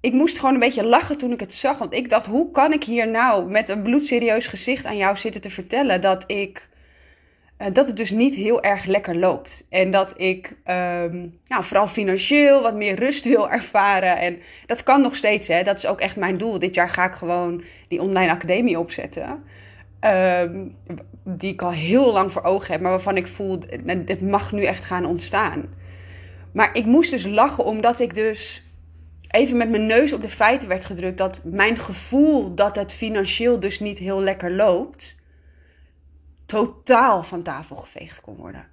ik 0.00 0.12
moest 0.12 0.38
gewoon 0.38 0.54
een 0.54 0.60
beetje 0.60 0.86
lachen 0.86 1.18
toen 1.18 1.32
ik 1.32 1.40
het 1.40 1.54
zag. 1.54 1.78
Want 1.78 1.92
ik 1.92 2.10
dacht, 2.10 2.26
hoe 2.26 2.50
kan 2.50 2.72
ik 2.72 2.84
hier 2.84 3.08
nou 3.08 3.50
met 3.50 3.68
een 3.68 3.82
bloedserieus 3.82 4.46
gezicht 4.46 4.84
aan 4.84 4.96
jou 4.96 5.16
zitten 5.16 5.40
te 5.40 5.50
vertellen 5.50 6.00
dat 6.00 6.24
ik 6.26 6.68
dat 7.72 7.86
het 7.86 7.96
dus 7.96 8.10
niet 8.10 8.34
heel 8.34 8.62
erg 8.62 8.84
lekker 8.84 9.16
loopt. 9.16 9.66
En 9.68 9.90
dat 9.90 10.20
ik 10.20 10.56
nou, 11.48 11.64
vooral 11.64 11.88
financieel 11.88 12.62
wat 12.62 12.74
meer 12.74 12.94
rust 12.94 13.24
wil 13.34 13.50
ervaren. 13.50 14.18
En 14.18 14.38
dat 14.66 14.82
kan 14.82 15.00
nog 15.00 15.16
steeds, 15.16 15.48
hè. 15.48 15.62
Dat 15.62 15.76
is 15.76 15.86
ook 15.86 16.00
echt 16.00 16.16
mijn 16.16 16.36
doel. 16.36 16.58
Dit 16.58 16.74
jaar 16.74 16.90
ga 16.90 17.04
ik 17.04 17.14
gewoon 17.14 17.62
die 17.88 18.00
online 18.00 18.30
academie 18.30 18.78
opzetten. 18.78 19.42
Um, 20.00 20.76
die 21.24 21.52
ik 21.52 21.62
al 21.62 21.70
heel 21.70 22.12
lang 22.12 22.32
voor 22.32 22.42
ogen 22.42 22.72
heb, 22.72 22.80
maar 22.80 22.90
waarvan 22.90 23.16
ik 23.16 23.26
voel, 23.26 23.58
het 24.06 24.20
mag 24.20 24.52
nu 24.52 24.64
echt 24.64 24.84
gaan 24.84 25.04
ontstaan. 25.04 25.64
Maar 26.52 26.70
ik 26.74 26.84
moest 26.84 27.10
dus 27.10 27.26
lachen 27.26 27.64
omdat 27.64 28.00
ik 28.00 28.14
dus 28.14 28.66
even 29.28 29.56
met 29.56 29.70
mijn 29.70 29.86
neus 29.86 30.12
op 30.12 30.20
de 30.20 30.28
feiten 30.28 30.68
werd 30.68 30.84
gedrukt 30.84 31.18
dat 31.18 31.40
mijn 31.44 31.78
gevoel 31.78 32.54
dat 32.54 32.76
het 32.76 32.92
financieel 32.92 33.60
dus 33.60 33.80
niet 33.80 33.98
heel 33.98 34.20
lekker 34.20 34.52
loopt, 34.52 35.16
totaal 36.52 37.22
van 37.22 37.42
tafel 37.42 37.76
geveegd 37.76 38.20
kon 38.20 38.36
worden. 38.36 38.68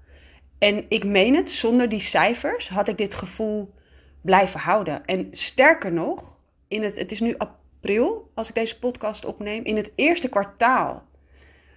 En 0.57 0.85
ik 0.89 1.03
meen 1.03 1.35
het, 1.35 1.51
zonder 1.51 1.89
die 1.89 1.99
cijfers 1.99 2.69
had 2.69 2.87
ik 2.87 2.97
dit 2.97 3.13
gevoel 3.13 3.73
blijven 4.21 4.59
houden. 4.59 5.05
En 5.05 5.27
sterker 5.31 5.91
nog, 5.91 6.37
in 6.67 6.83
het, 6.83 6.95
het 6.95 7.11
is 7.11 7.19
nu 7.19 7.37
april, 7.37 8.31
als 8.33 8.49
ik 8.49 8.55
deze 8.55 8.79
podcast 8.79 9.25
opneem. 9.25 9.63
In 9.63 9.75
het 9.75 9.91
eerste 9.95 10.29
kwartaal 10.29 11.07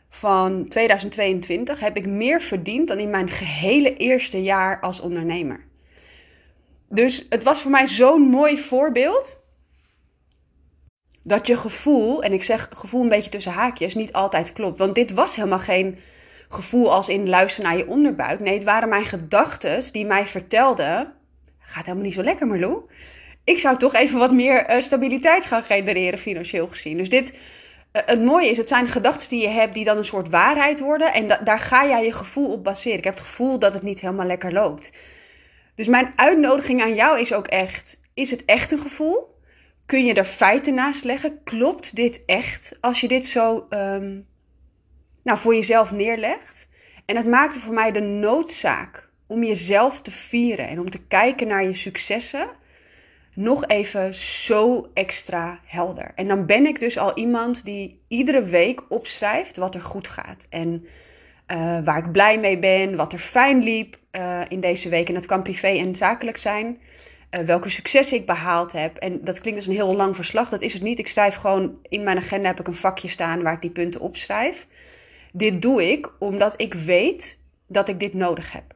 van 0.08 0.68
2022 0.68 1.80
heb 1.80 1.96
ik 1.96 2.06
meer 2.06 2.40
verdiend 2.40 2.88
dan 2.88 2.98
in 2.98 3.10
mijn 3.10 3.30
gehele 3.30 3.96
eerste 3.96 4.42
jaar 4.42 4.80
als 4.80 5.00
ondernemer. 5.00 5.64
Dus 6.88 7.26
het 7.28 7.42
was 7.42 7.60
voor 7.60 7.70
mij 7.70 7.88
zo'n 7.88 8.22
mooi 8.22 8.58
voorbeeld 8.58 9.41
dat 11.22 11.46
je 11.46 11.56
gevoel, 11.56 12.22
en 12.22 12.32
ik 12.32 12.44
zeg 12.44 12.68
gevoel 12.74 13.02
een 13.02 13.08
beetje 13.08 13.30
tussen 13.30 13.52
haakjes, 13.52 13.94
niet 13.94 14.12
altijd 14.12 14.52
klopt. 14.52 14.78
Want 14.78 14.94
dit 14.94 15.12
was 15.12 15.36
helemaal 15.36 15.58
geen 15.58 15.98
gevoel 16.48 16.92
als 16.92 17.08
in 17.08 17.28
luisteren 17.28 17.70
naar 17.70 17.78
je 17.78 17.88
onderbuik. 17.88 18.40
Nee, 18.40 18.54
het 18.54 18.64
waren 18.64 18.88
mijn 18.88 19.04
gedachten 19.04 19.92
die 19.92 20.06
mij 20.06 20.26
vertelden: 20.26 21.12
gaat 21.58 21.84
helemaal 21.84 22.04
niet 22.04 22.14
zo 22.14 22.22
lekker, 22.22 22.46
Marlo. 22.46 22.88
Ik 23.44 23.58
zou 23.58 23.78
toch 23.78 23.94
even 23.94 24.18
wat 24.18 24.32
meer 24.32 24.70
uh, 24.70 24.82
stabiliteit 24.82 25.44
gaan 25.44 25.62
genereren 25.62 26.18
financieel 26.18 26.66
gezien. 26.66 26.96
Dus 26.96 27.08
dit, 27.08 27.32
uh, 27.32 28.02
het 28.06 28.22
mooie 28.22 28.48
is, 28.48 28.56
het 28.56 28.68
zijn 28.68 28.86
gedachten 28.86 29.28
die 29.28 29.40
je 29.40 29.48
hebt 29.48 29.74
die 29.74 29.84
dan 29.84 29.96
een 29.96 30.04
soort 30.04 30.28
waarheid 30.28 30.80
worden. 30.80 31.12
En 31.12 31.28
da 31.28 31.36
daar 31.44 31.58
ga 31.58 31.86
jij 31.86 32.04
je 32.04 32.12
gevoel 32.12 32.52
op 32.52 32.64
baseren. 32.64 32.98
Ik 32.98 33.04
heb 33.04 33.14
het 33.14 33.22
gevoel 33.22 33.58
dat 33.58 33.72
het 33.72 33.82
niet 33.82 34.00
helemaal 34.00 34.26
lekker 34.26 34.52
loopt. 34.52 34.92
Dus 35.74 35.86
mijn 35.86 36.12
uitnodiging 36.16 36.82
aan 36.82 36.94
jou 36.94 37.20
is 37.20 37.34
ook 37.34 37.46
echt: 37.46 38.00
is 38.14 38.30
het 38.30 38.44
echt 38.44 38.72
een 38.72 38.78
gevoel? 38.78 39.31
Kun 39.92 40.04
je 40.04 40.14
er 40.14 40.24
feiten 40.24 40.74
naast 40.74 41.04
leggen? 41.04 41.42
Klopt 41.44 41.96
dit 41.96 42.22
echt? 42.26 42.76
Als 42.80 43.00
je 43.00 43.08
dit 43.08 43.26
zo 43.26 43.66
um, 43.70 44.26
nou, 45.22 45.38
voor 45.38 45.54
jezelf 45.54 45.90
neerlegt. 45.90 46.68
En 47.06 47.16
het 47.16 47.26
maakte 47.26 47.58
voor 47.58 47.74
mij 47.74 47.92
de 47.92 48.00
noodzaak 48.00 49.08
om 49.26 49.44
jezelf 49.44 50.00
te 50.00 50.10
vieren 50.10 50.68
en 50.68 50.80
om 50.80 50.90
te 50.90 51.06
kijken 51.06 51.46
naar 51.46 51.64
je 51.64 51.74
successen 51.74 52.48
nog 53.34 53.66
even 53.66 54.14
zo 54.14 54.90
extra 54.94 55.60
helder. 55.64 56.12
En 56.14 56.28
dan 56.28 56.46
ben 56.46 56.66
ik 56.66 56.80
dus 56.80 56.98
al 56.98 57.16
iemand 57.16 57.64
die 57.64 58.02
iedere 58.08 58.42
week 58.42 58.82
opschrijft 58.88 59.56
wat 59.56 59.74
er 59.74 59.80
goed 59.80 60.08
gaat. 60.08 60.46
En 60.50 60.86
uh, 61.46 61.84
waar 61.84 61.98
ik 61.98 62.12
blij 62.12 62.38
mee 62.38 62.58
ben, 62.58 62.96
wat 62.96 63.12
er 63.12 63.18
fijn 63.18 63.62
liep 63.62 63.98
uh, 64.12 64.40
in 64.48 64.60
deze 64.60 64.88
week. 64.88 65.08
En 65.08 65.14
dat 65.14 65.26
kan 65.26 65.42
privé 65.42 65.68
en 65.68 65.94
zakelijk 65.94 66.36
zijn. 66.36 66.80
Uh, 67.34 67.40
welke 67.40 67.68
successen 67.68 68.16
ik 68.16 68.26
behaald 68.26 68.72
heb. 68.72 68.96
En 68.96 69.24
dat 69.24 69.40
klinkt 69.40 69.58
als 69.58 69.68
een 69.68 69.74
heel 69.74 69.96
lang 69.96 70.16
verslag. 70.16 70.48
Dat 70.48 70.62
is 70.62 70.72
het 70.72 70.82
niet. 70.82 70.98
Ik 70.98 71.08
schrijf 71.08 71.34
gewoon 71.34 71.78
in 71.88 72.02
mijn 72.02 72.18
agenda 72.18 72.48
heb 72.48 72.60
ik 72.60 72.66
een 72.66 72.74
vakje 72.74 73.08
staan 73.08 73.42
waar 73.42 73.52
ik 73.52 73.60
die 73.60 73.70
punten 73.70 74.00
opschrijf. 74.00 74.66
Dit 75.32 75.62
doe 75.62 75.90
ik 75.92 76.12
omdat 76.18 76.54
ik 76.60 76.74
weet 76.74 77.38
dat 77.66 77.88
ik 77.88 78.00
dit 78.00 78.14
nodig 78.14 78.52
heb. 78.52 78.74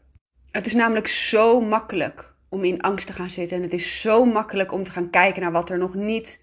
Het 0.50 0.66
is 0.66 0.74
namelijk 0.74 1.06
zo 1.06 1.60
makkelijk 1.60 2.34
om 2.48 2.64
in 2.64 2.80
angst 2.80 3.06
te 3.06 3.12
gaan 3.12 3.30
zitten. 3.30 3.56
En 3.56 3.62
het 3.62 3.72
is 3.72 4.00
zo 4.00 4.24
makkelijk 4.24 4.72
om 4.72 4.82
te 4.82 4.90
gaan 4.90 5.10
kijken 5.10 5.42
naar 5.42 5.52
wat 5.52 5.70
er 5.70 5.78
nog 5.78 5.94
niet 5.94 6.40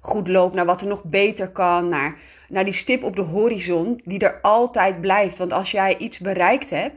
goed 0.00 0.28
loopt, 0.28 0.54
naar 0.54 0.66
wat 0.66 0.80
er 0.80 0.86
nog 0.86 1.04
beter 1.04 1.50
kan, 1.50 1.88
naar, 1.88 2.18
naar 2.48 2.64
die 2.64 2.72
stip 2.72 3.02
op 3.02 3.16
de 3.16 3.22
horizon 3.22 4.00
die 4.04 4.18
er 4.18 4.40
altijd 4.40 5.00
blijft. 5.00 5.36
Want 5.36 5.52
als 5.52 5.70
jij 5.70 5.96
iets 5.96 6.18
bereikt 6.18 6.70
hebt, 6.70 6.96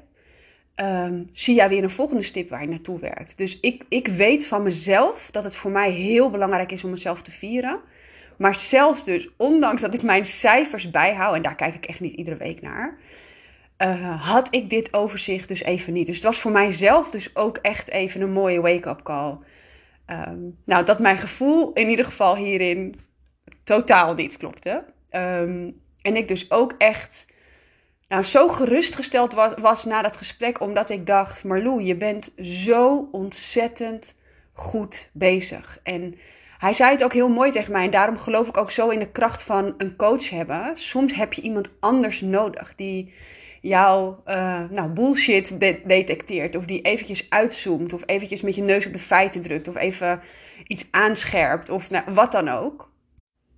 um, 0.76 1.30
zie 1.34 1.56
jij 1.56 1.70
weer 1.70 1.84
een 1.84 1.90
volgende 1.90 2.24
stip 2.24 2.50
waar 2.50 2.62
je 2.62 2.68
naartoe 2.68 3.00
werkt. 3.00 3.38
Dus 3.38 3.60
ik, 3.60 3.84
ik 3.90 4.08
weet 4.08 4.46
van 4.46 4.64
mezelf 4.64 5.32
dat 5.32 5.44
het 5.44 5.56
voor 5.56 5.72
mij 5.72 5.92
heel 5.92 6.30
belangrijk 6.30 6.72
is 6.72 6.84
om 6.84 6.92
mezelf 6.92 7.22
te 7.22 7.32
vieren. 7.32 7.80
Maar 8.38 8.56
zelfs 8.56 9.04
dus, 9.04 9.30
ondanks 9.38 9.82
dat 9.82 9.94
ik 9.94 10.04
mijn 10.04 10.26
cijfers 10.26 10.90
bijhoud, 10.90 11.36
en 11.36 11.42
daar 11.42 11.56
kijk 11.56 11.76
ik 11.76 11.86
echt 11.86 12.00
niet 12.00 12.14
iedere 12.14 12.38
week 12.38 12.62
naar, 12.62 12.98
uh, 13.78 14.28
had 14.28 14.54
ik 14.54 14.70
dit 14.70 14.94
overzicht 14.94 15.48
dus 15.48 15.64
even 15.64 15.94
niet. 15.94 16.06
Dus 16.06 16.16
het 16.16 16.24
was 16.24 16.40
voor 16.40 16.52
mijzelf 16.52 17.10
dus 17.10 17.36
ook 17.36 17.58
echt 17.58 17.90
even 17.90 18.22
een 18.22 18.32
mooie 18.32 18.62
wake-up 18.62 19.04
call. 19.04 19.38
Um, 20.08 20.58
nou, 20.66 20.86
dat 20.86 21.00
mijn 21.00 21.18
gevoel 21.18 21.74
in 21.74 21.90
ieder 21.90 22.06
geval 22.06 22.36
hierin 22.36 22.96
totaal 23.64 24.14
niet 24.14 24.38
klopte. 24.38 24.86
Um, 25.12 25.82
en 26.02 26.16
ik 26.16 26.28
dus 26.28 26.52
ook 26.52 26.74
echt 26.78 27.33
nou, 28.14 28.26
zo 28.26 28.48
gerustgesteld 28.48 29.34
was, 29.34 29.52
was 29.58 29.86
na 29.86 30.02
dat 30.02 30.18
gesprek, 30.18 30.62
omdat 30.62 30.90
ik 30.90 31.06
dacht: 31.06 31.44
Marlou, 31.44 31.84
je 31.84 31.96
bent 31.96 32.32
zo 32.42 33.10
ontzettend 33.12 34.16
goed 34.54 35.10
bezig. 35.14 35.80
En 35.84 36.16
hij 36.58 36.74
zei 36.74 36.92
het 36.92 37.04
ook 37.04 37.14
heel 37.14 37.30
mooi 37.30 37.52
tegen 37.52 37.72
mij. 37.72 37.86
En 37.86 37.92
daarom 37.92 38.18
geloof 38.18 38.48
ik 38.48 38.58
ook 38.58 38.72
zo 38.72 38.90
in 38.90 39.00
de 39.00 39.12
kracht 39.12 39.44
van 39.44 39.74
een 39.78 39.96
coach 39.96 40.30
hebben. 40.30 40.72
Soms 40.74 41.14
heb 41.14 41.34
je 41.34 41.42
iemand 41.42 41.70
anders 41.80 42.22
nodig 42.22 42.74
die 42.76 43.14
jouw 43.62 44.24
uh, 44.28 44.70
nou, 44.70 44.90
bullshit 44.90 45.60
detecteert. 45.86 46.56
Of 46.56 46.66
die 46.66 46.82
eventjes 46.82 47.30
uitzoomt. 47.30 47.94
Of 47.94 48.02
eventjes 48.06 48.42
met 48.42 48.56
je 48.56 48.62
neus 48.62 48.86
op 48.86 48.94
de 48.94 49.00
feiten 49.00 49.42
drukt. 49.42 49.68
Of 49.68 49.76
even 49.76 50.22
iets 50.68 50.88
aanscherpt. 50.92 51.70
Of 51.70 51.90
nou, 51.90 52.04
wat 52.14 52.32
dan 52.32 52.50
ook. 52.50 52.92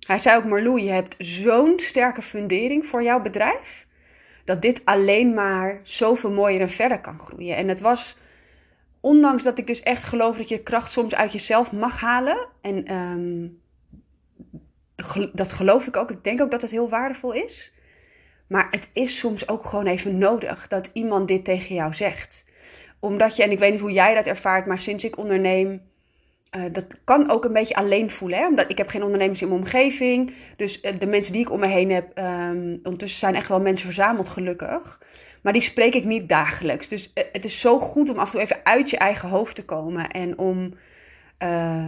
Hij 0.06 0.18
zei 0.18 0.36
ook, 0.36 0.44
Marlou, 0.44 0.80
je 0.80 0.90
hebt 0.90 1.14
zo'n 1.18 1.72
sterke 1.76 2.22
fundering 2.22 2.86
voor 2.86 3.02
jouw 3.02 3.20
bedrijf. 3.20 3.86
Dat 4.46 4.62
dit 4.62 4.84
alleen 4.84 5.34
maar 5.34 5.80
zoveel 5.82 6.30
mooier 6.30 6.60
en 6.60 6.70
verder 6.70 7.00
kan 7.00 7.18
groeien. 7.18 7.56
En 7.56 7.68
het 7.68 7.80
was, 7.80 8.16
ondanks 9.00 9.42
dat 9.42 9.58
ik 9.58 9.66
dus 9.66 9.82
echt 9.82 10.04
geloof 10.04 10.36
dat 10.36 10.48
je 10.48 10.62
kracht 10.62 10.90
soms 10.90 11.14
uit 11.14 11.32
jezelf 11.32 11.72
mag 11.72 12.00
halen. 12.00 12.48
En 12.60 12.94
um, 12.94 13.60
dat 15.32 15.52
geloof 15.52 15.86
ik 15.86 15.96
ook. 15.96 16.10
Ik 16.10 16.24
denk 16.24 16.40
ook 16.40 16.50
dat 16.50 16.62
het 16.62 16.70
heel 16.70 16.88
waardevol 16.88 17.32
is. 17.32 17.72
Maar 18.46 18.68
het 18.70 18.90
is 18.92 19.18
soms 19.18 19.48
ook 19.48 19.64
gewoon 19.64 19.86
even 19.86 20.18
nodig 20.18 20.68
dat 20.68 20.90
iemand 20.92 21.28
dit 21.28 21.44
tegen 21.44 21.74
jou 21.74 21.94
zegt. 21.94 22.44
Omdat 23.00 23.36
je, 23.36 23.42
en 23.42 23.50
ik 23.50 23.58
weet 23.58 23.70
niet 23.70 23.80
hoe 23.80 23.92
jij 23.92 24.14
dat 24.14 24.26
ervaart, 24.26 24.66
maar 24.66 24.78
sinds 24.78 25.04
ik 25.04 25.18
onderneem, 25.18 25.82
uh, 26.56 26.62
dat 26.72 26.86
kan 27.04 27.30
ook 27.30 27.44
een 27.44 27.52
beetje 27.52 27.74
alleen 27.74 28.10
voelen. 28.10 28.38
Hè? 28.38 28.46
Omdat 28.46 28.70
ik 28.70 28.78
heb 28.78 28.88
geen 28.88 29.02
ondernemers 29.02 29.42
in 29.42 29.48
mijn 29.48 29.60
omgeving. 29.60 30.34
Dus 30.56 30.82
uh, 30.82 30.92
de 30.98 31.06
mensen 31.06 31.32
die 31.32 31.42
ik 31.42 31.50
om 31.50 31.60
me 31.60 31.66
heen 31.66 31.90
heb, 31.90 32.18
um, 32.18 32.80
ondertussen 32.82 33.18
zijn 33.18 33.34
echt 33.34 33.48
wel 33.48 33.60
mensen 33.60 33.86
verzameld 33.86 34.28
gelukkig. 34.28 35.00
Maar 35.42 35.52
die 35.52 35.62
spreek 35.62 35.94
ik 35.94 36.04
niet 36.04 36.28
dagelijks. 36.28 36.88
Dus 36.88 37.12
uh, 37.14 37.24
het 37.32 37.44
is 37.44 37.60
zo 37.60 37.78
goed 37.78 38.10
om 38.10 38.18
af 38.18 38.24
en 38.24 38.30
toe 38.30 38.40
even 38.40 38.60
uit 38.62 38.90
je 38.90 38.96
eigen 38.96 39.28
hoofd 39.28 39.54
te 39.54 39.64
komen. 39.64 40.10
En 40.10 40.38
om 40.38 40.74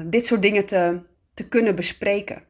dit 0.05 0.27
soort 0.27 0.43
dingen 0.43 0.67
te, 0.67 1.01
te 1.35 1.49
kunnen 1.49 1.75
bespreken. 1.75 2.43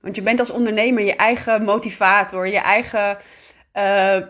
Want 0.00 0.16
je 0.16 0.22
bent 0.22 0.38
als 0.38 0.50
ondernemer 0.50 1.04
je 1.04 1.16
eigen 1.16 1.62
motivator, 1.62 2.48
je 2.48 2.58
eigen 2.58 3.18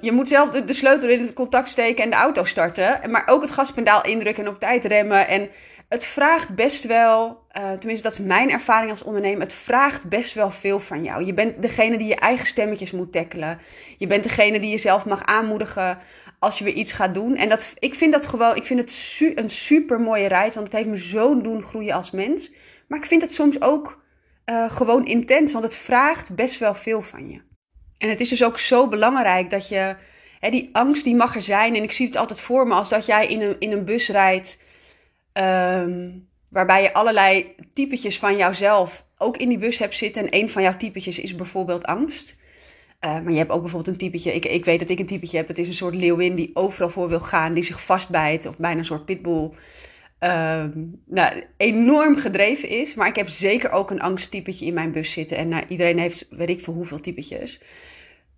je 0.01 0.11
moet 0.13 0.29
zelf 0.29 0.51
de, 0.51 0.65
de, 0.65 0.73
sleutel 0.73 1.09
in 1.09 1.21
het 1.21 1.33
contact 1.33 1.69
steken 1.69 2.05
en 2.05 2.11
de 2.11 2.17
auto 2.17 2.45
starten. 2.45 3.11
Maar 3.11 3.23
ook 3.27 3.43
het 3.43 3.51
gaspedaal 3.51 4.05
indrukken 4.05 4.45
en 4.45 4.51
op 4.51 4.61
tijd 4.61 4.85
remmen. 4.85 5.29
En 5.29 5.51
het 5.91 6.05
vraagt 6.05 6.55
best 6.55 6.85
wel, 6.85 7.27
uh, 7.29 7.73
tenminste 7.73 8.09
dat 8.09 8.19
is 8.19 8.25
mijn 8.25 8.51
ervaring 8.51 8.91
als 8.91 9.03
ondernemer, 9.03 9.43
het 9.43 9.53
vraagt 9.53 10.09
best 10.09 10.35
wel 10.35 10.51
veel 10.51 10.81
van 10.81 11.03
jou. 11.03 11.25
Je 11.25 11.35
bent 11.35 11.63
degene 11.63 11.99
die 11.99 12.09
je 12.09 12.17
eigen 12.17 12.47
stemmetjes 12.47 12.91
moet 12.91 13.13
tackelen. 13.13 13.59
Je 13.99 14.07
bent 14.07 14.23
degene 14.23 14.61
die 14.61 14.71
jezelf 14.71 15.07
mag 15.07 15.25
aanmoedigen 15.25 15.99
als 16.39 16.59
je 16.59 16.65
weer 16.65 16.75
iets 16.75 16.93
gaat 16.93 17.15
doen. 17.15 17.37
En 17.37 17.49
dat, 17.49 17.75
ik 17.79 17.95
vind 17.95 18.13
dat 18.13 18.27
gewoon, 18.27 18.57
ik 18.57 18.65
vind 18.65 18.81
het 18.81 19.21
een 19.35 19.51
super 19.51 20.01
mooie 20.01 20.29
reis, 20.29 20.55
want 20.55 20.67
het 20.67 20.77
heeft 20.77 20.89
me 20.89 20.99
zo 20.99 21.41
doen 21.41 21.63
groeien 21.63 21.95
als 21.95 22.11
mens. 22.11 22.53
Maar 22.89 22.99
ik 22.99 23.07
vind 23.07 23.23
het 23.23 23.35
soms 23.35 23.61
ook 23.61 24.03
uh, 24.47 24.71
gewoon 24.71 25.07
intens, 25.07 25.53
want 25.53 25.65
het 25.65 25.77
vraagt 25.77 26.35
best 26.35 26.59
wel 26.59 26.75
veel 26.75 27.03
van 27.03 27.31
je. 27.31 27.41
En 27.99 28.09
het 28.09 28.21
is 28.21 28.29
dus 28.29 28.45
ook 28.45 28.59
zo 28.59 28.89
belangrijk 28.89 29.51
dat 29.51 29.69
je, 29.69 29.97
hè, 30.41 30.51
die 30.51 30.71
angst 30.73 31.05
die 31.05 31.17
mag 31.17 31.35
er 31.35 31.43
zijn. 31.43 31.75
En 31.75 31.83
ik 31.83 31.93
zie 31.93 32.07
het 32.07 32.17
altijd 32.17 32.41
voor 32.41 32.67
me 32.67 32.75
als 32.75 32.89
dat 32.89 33.07
jij 33.07 33.27
in 33.27 33.41
een, 33.41 33.57
in 33.59 33.73
een 33.73 33.85
bus 33.85 34.09
rijdt, 34.09 34.59
um, 35.33 36.29
waarbij 36.49 36.83
je 36.83 36.93
allerlei 36.93 37.55
typetjes 37.73 38.19
van 38.19 38.37
jouzelf 38.37 39.07
ook 39.19 39.37
in 39.37 39.49
die 39.49 39.59
bus 39.59 39.79
hebt 39.79 39.95
zitten. 39.95 40.23
En 40.23 40.41
een 40.41 40.51
van 40.51 40.63
jouw 40.63 40.77
typetjes 40.77 41.19
is 41.19 41.35
bijvoorbeeld 41.35 41.85
angst. 41.85 42.39
Uh, 43.01 43.11
maar 43.11 43.31
je 43.31 43.39
hebt 43.39 43.51
ook 43.51 43.61
bijvoorbeeld 43.61 43.93
een 43.93 44.01
typetje, 44.01 44.35
ik, 44.35 44.45
ik 44.45 44.65
weet 44.65 44.79
dat 44.79 44.89
ik 44.89 44.99
een 44.99 45.07
typetje 45.07 45.37
heb, 45.37 45.47
dat 45.47 45.59
is 45.59 45.69
een 45.69 45.75
soort 45.75 45.95
leeuwin 45.95 46.35
die 46.35 46.51
overal 46.55 46.89
voor 46.89 47.09
wil 47.09 47.21
gaan, 47.21 47.55
die 47.55 47.63
zich 47.63 47.85
vastbijt, 47.85 48.47
of 48.47 48.59
bijna 48.59 48.79
een 48.79 48.85
soort 48.85 49.05
pitbull. 49.05 49.51
Um, 50.21 51.03
nou, 51.07 51.45
enorm 51.57 52.17
gedreven 52.17 52.69
is. 52.69 52.95
Maar 52.95 53.09
ik 53.09 53.17
heb 53.17 53.29
zeker 53.29 53.71
ook 53.71 53.91
een 53.91 54.01
angsttypetje 54.01 54.67
in 54.67 54.75
mijn 54.75 54.93
bus 54.93 55.13
zitten. 55.13 55.37
En 55.37 55.49
nou, 55.49 55.65
iedereen 55.69 55.99
heeft 55.99 56.27
weet 56.31 56.49
ik 56.49 56.61
veel 56.61 56.75
hoeveel 56.75 57.01
typetjes 57.01 57.61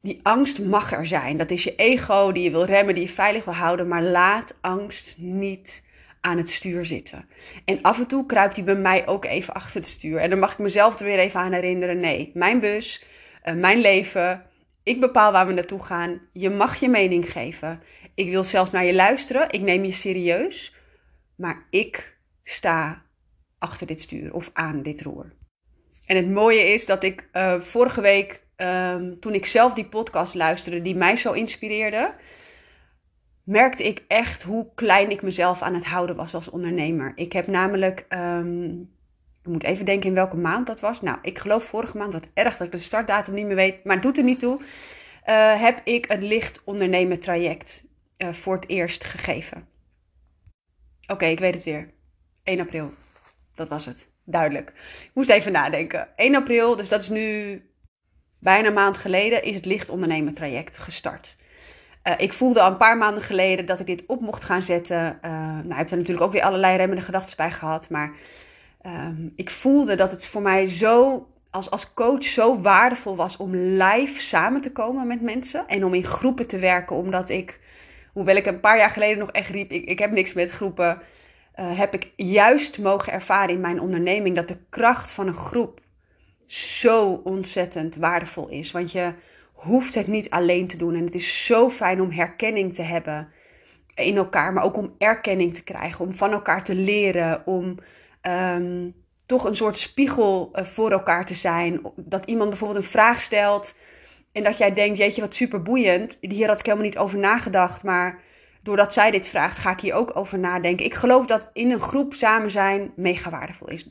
die 0.03 0.21
angst 0.23 0.61
mag 0.61 0.93
er 0.93 1.07
zijn. 1.07 1.37
Dat 1.37 1.51
is 1.51 1.65
je 1.65 1.75
ego 1.75 2.33
die 2.33 2.43
je 2.43 2.51
wil 2.51 2.65
remmen, 2.65 2.95
die 2.95 3.05
je 3.05 3.11
veilig 3.11 3.45
wil 3.45 3.55
houden. 3.55 3.89
Maar 3.89 4.03
laat 4.03 4.55
angst 4.61 5.15
niet 5.19 5.85
aan 6.23 6.37
het 6.37 6.51
stuur 6.51 6.85
zitten. 6.85 7.29
En 7.65 7.83
af 7.83 7.99
en 7.99 8.07
toe 8.07 8.27
kruipt 8.27 8.57
hij 8.57 8.65
bij 8.65 8.75
mij 8.75 9.07
ook 9.07 9.25
even 9.25 9.55
achter 9.55 9.81
het 9.81 9.89
stuur. 9.89 10.19
En 10.19 10.31
dan 10.31 10.39
mag 10.39 10.53
ik 10.53 10.59
mezelf 10.59 10.99
er 10.99 11.05
weer 11.05 11.19
even 11.19 11.41
aan 11.41 11.53
herinneren. 11.53 12.01
Nee, 12.01 12.31
mijn 12.35 12.61
bus, 12.61 13.05
uh, 13.45 13.55
mijn 13.55 13.81
leven. 13.81 14.47
Ik 14.83 15.01
bepaal 15.01 15.33
waar 15.33 15.47
we 15.47 15.53
naartoe 15.53 15.83
gaan. 15.83 16.21
Je 16.33 16.51
mag 16.51 16.77
je 16.77 16.89
mening 16.89 17.33
geven. 17.33 17.83
Ik 18.15 18.31
wil 18.31 18.45
zelfs 18.45 18.71
naar 18.71 18.85
je 18.85 18.95
luisteren. 18.95 19.51
Ik 19.51 19.61
neem 19.61 19.85
je 19.85 19.93
serieus. 19.93 20.75
Maar 21.37 21.67
ik 21.71 22.19
sta 22.45 23.03
achter 23.59 23.87
dit 23.87 24.01
stuur 24.01 24.35
of 24.35 24.51
aan 24.53 24.83
dit 24.83 25.03
roer. 25.03 25.33
En 26.07 26.17
het 26.17 26.31
mooie 26.31 26.73
is 26.73 26.87
dat 26.87 27.03
ik 27.03 27.29
uh, 27.33 27.61
vorige 27.61 28.01
week 28.01 28.43
um, 28.57 29.21
toen 29.21 29.35
ik 29.35 29.47
zelf 29.47 29.75
die 29.75 29.85
podcast 29.85 30.35
luisterde, 30.35 30.83
die 30.83 30.95
mij 30.95 31.17
zo 31.17 31.33
inspireerde, 31.33 32.15
merkte 33.45 33.85
ik 33.85 34.05
echt 34.09 34.43
hoe 34.43 34.71
klein 34.75 35.11
ik 35.11 35.23
mezelf 35.23 35.63
aan 35.63 35.75
het 35.75 35.87
houden 35.87 36.17
was 36.17 36.35
als 36.35 36.51
ondernemer. 36.51 37.13
Ik 37.15 37.33
heb 37.33 37.47
namelijk 37.47 38.07
um, 38.09 38.81
Ik 39.43 39.51
moet 39.51 39.63
even 39.63 39.85
denken 39.85 40.09
in 40.09 40.15
welke 40.15 40.37
maand 40.37 40.67
dat 40.67 40.81
was. 40.81 41.01
Nou, 41.01 41.19
ik 41.23 41.39
geloof 41.39 41.65
vorige 41.65 41.97
maand, 41.97 42.13
wat 42.13 42.29
erg 42.35 42.57
dat 42.57 42.67
ik 42.67 42.73
de 42.73 42.79
startdatum 42.79 43.35
niet 43.35 43.47
meer 43.47 43.57
weet, 43.57 43.85
maar 43.85 44.01
doet 44.01 44.19
er 44.19 44.25
niet 44.25 44.39
toe. 44.39 44.61
Uh, 45.27 45.61
heb 45.61 45.81
ik 45.85 46.05
het 46.09 46.23
licht 46.23 46.63
ondernemen 46.65 47.21
traject 47.21 47.87
uh, 48.19 48.33
voor 48.33 48.55
het 48.55 48.69
eerst 48.69 49.05
gegeven. 49.05 49.69
Oké, 51.07 51.27
ik 51.27 51.39
weet 51.39 51.55
het 51.55 51.65
weer. 51.65 51.91
1 52.43 52.61
april. 52.61 52.93
Dat 53.55 53.69
was 53.69 53.85
het. 53.85 54.11
Duidelijk. 54.25 54.69
Ik 55.03 55.11
moest 55.15 55.31
even 55.31 55.53
nadenken. 55.53 56.17
1 56.17 56.35
april, 56.35 56.77
dus 56.77 56.89
dat 56.89 57.03
is 57.03 57.09
nu 57.09 57.61
bijna 58.39 58.69
een 58.69 58.75
maand 58.75 58.99
geleden, 58.99 59.43
is 59.43 59.55
het 59.55 59.65
licht 59.65 59.89
ondernemen 59.89 60.35
traject 60.35 60.79
gestart. 60.79 61.37
Uh, 62.05 62.15
ik 62.17 62.33
voelde 62.33 62.61
al 62.61 62.71
een 62.71 62.77
paar 62.77 62.99
maanden 62.99 63.23
geleden 63.23 63.67
dat 63.67 63.81
ik 63.81 63.87
dit 63.87 64.05
op 64.07 64.21
mocht 64.21 64.45
gaan 64.45 64.63
zetten. 64.63 65.19
Uh, 65.25 65.31
nou, 65.41 65.69
ik 65.69 65.77
heb 65.77 65.91
er 65.91 65.97
natuurlijk 65.97 66.27
ook 66.27 66.33
weer 66.33 66.43
allerlei 66.43 66.77
remmende 66.77 67.03
gedachten 67.03 67.37
bij 67.37 67.51
gehad. 67.51 67.91
Maar 67.91 68.13
uh, 68.87 69.09
ik 69.37 69.51
voelde 69.51 69.95
dat 69.95 70.11
het 70.11 70.29
voor 70.29 70.43
mij 70.43 70.67
zo, 70.67 71.27
als, 71.51 71.71
als 71.71 71.95
coach, 71.95 72.25
zo 72.25 72.61
waardevol 72.61 73.17
was 73.17 73.37
om 73.37 73.55
live 73.55 74.21
samen 74.21 74.61
te 74.61 74.73
komen 74.73 75.07
met 75.07 75.21
mensen. 75.21 75.69
En 75.69 75.85
om 75.85 75.95
in 75.95 76.05
groepen 76.05 76.47
te 76.47 76.59
werken. 76.59 76.97
Omdat 76.97 77.29
ik, 77.29 77.61
hoewel 78.13 78.37
ik 78.37 78.47
een 78.47 78.61
paar 78.61 78.79
jaar 78.79 78.91
geleden 78.91 79.19
nog 79.19 79.31
echt 79.31 79.49
riep: 79.49 79.71
ik, 79.71 79.85
ik 79.85 79.99
heb 79.99 80.11
niks 80.11 80.33
met 80.33 80.51
groepen. 80.51 80.99
Uh, 81.57 81.79
heb 81.79 81.95
ik 81.95 82.13
juist 82.17 82.79
mogen 82.79 83.13
ervaren 83.13 83.55
in 83.55 83.61
mijn 83.61 83.81
onderneming 83.81 84.37
dat 84.37 84.49
de 84.49 84.59
kracht 84.71 85.11
van 85.11 85.27
een 85.27 85.35
groep 85.35 85.81
zo 86.47 87.21
ontzettend 87.25 87.97
waardevol 87.97 88.49
is. 88.49 88.71
Want 88.71 88.93
je 88.93 89.13
hoeft 89.63 89.95
het 89.95 90.07
niet 90.07 90.31
alleen 90.31 90.67
te 90.67 90.77
doen. 90.77 90.95
En 90.95 91.05
het 91.05 91.15
is 91.15 91.47
zo 91.47 91.71
fijn 91.71 92.01
om 92.01 92.11
herkenning 92.11 92.75
te 92.75 92.83
hebben 92.83 93.29
in 93.95 94.17
elkaar, 94.17 94.53
maar 94.53 94.65
ook 94.65 94.77
om 94.77 94.95
erkenning 94.99 95.55
te 95.55 95.65
krijgen, 95.65 96.05
om 96.05 96.13
van 96.13 96.33
elkaar 96.33 96.65
te 96.65 96.75
leren, 96.75 97.47
om 97.47 97.79
um, 98.23 98.95
toch 99.27 99.45
een 99.45 99.57
soort 99.57 99.79
spiegel 99.79 100.51
uh, 100.55 100.65
voor 100.65 100.91
elkaar 100.91 101.27
te 101.27 101.35
zijn. 101.35 101.81
Dat 101.97 102.27
iemand 102.27 102.49
bijvoorbeeld 102.49 102.85
een 102.85 102.91
vraag 102.91 103.21
stelt 103.21 103.75
en 104.33 104.43
dat 104.43 104.59
jij 104.59 104.73
denkt, 104.73 104.99
jeetje, 104.99 105.21
wat 105.21 105.35
super 105.35 105.63
boeiend. 105.63 106.19
Hier 106.21 106.49
had 106.49 106.59
ik 106.59 106.67
helemaal 106.67 106.87
niet 106.87 106.99
over 106.99 107.19
nagedacht, 107.19 107.85
maar 107.85 108.21
doordat 108.63 108.93
zij 108.93 109.11
dit 109.11 109.29
vraagt, 109.29 109.59
ga 109.59 109.71
ik 109.71 109.81
hier 109.81 109.95
ook 109.95 110.17
over 110.17 110.39
nadenken. 110.39 110.87
Ik 110.87 110.95
geloof 110.95 111.27
dat 111.27 111.51
in 111.53 111.71
een 111.71 111.81
groep 111.81 112.15
samen 112.15 112.51
zijn 112.51 112.93
mega 112.97 113.31
waardevol 113.31 113.69
is. 113.69 113.91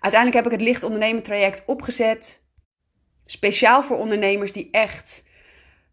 Uiteindelijk 0.00 0.44
heb 0.44 0.52
ik 0.52 0.58
het 0.58 0.68
licht 0.68 0.82
ondernemen 0.82 1.22
traject 1.22 1.62
opgezet 1.66 2.46
Speciaal 3.30 3.82
voor 3.82 3.96
ondernemers 3.96 4.52
die 4.52 4.68
echt 4.70 5.24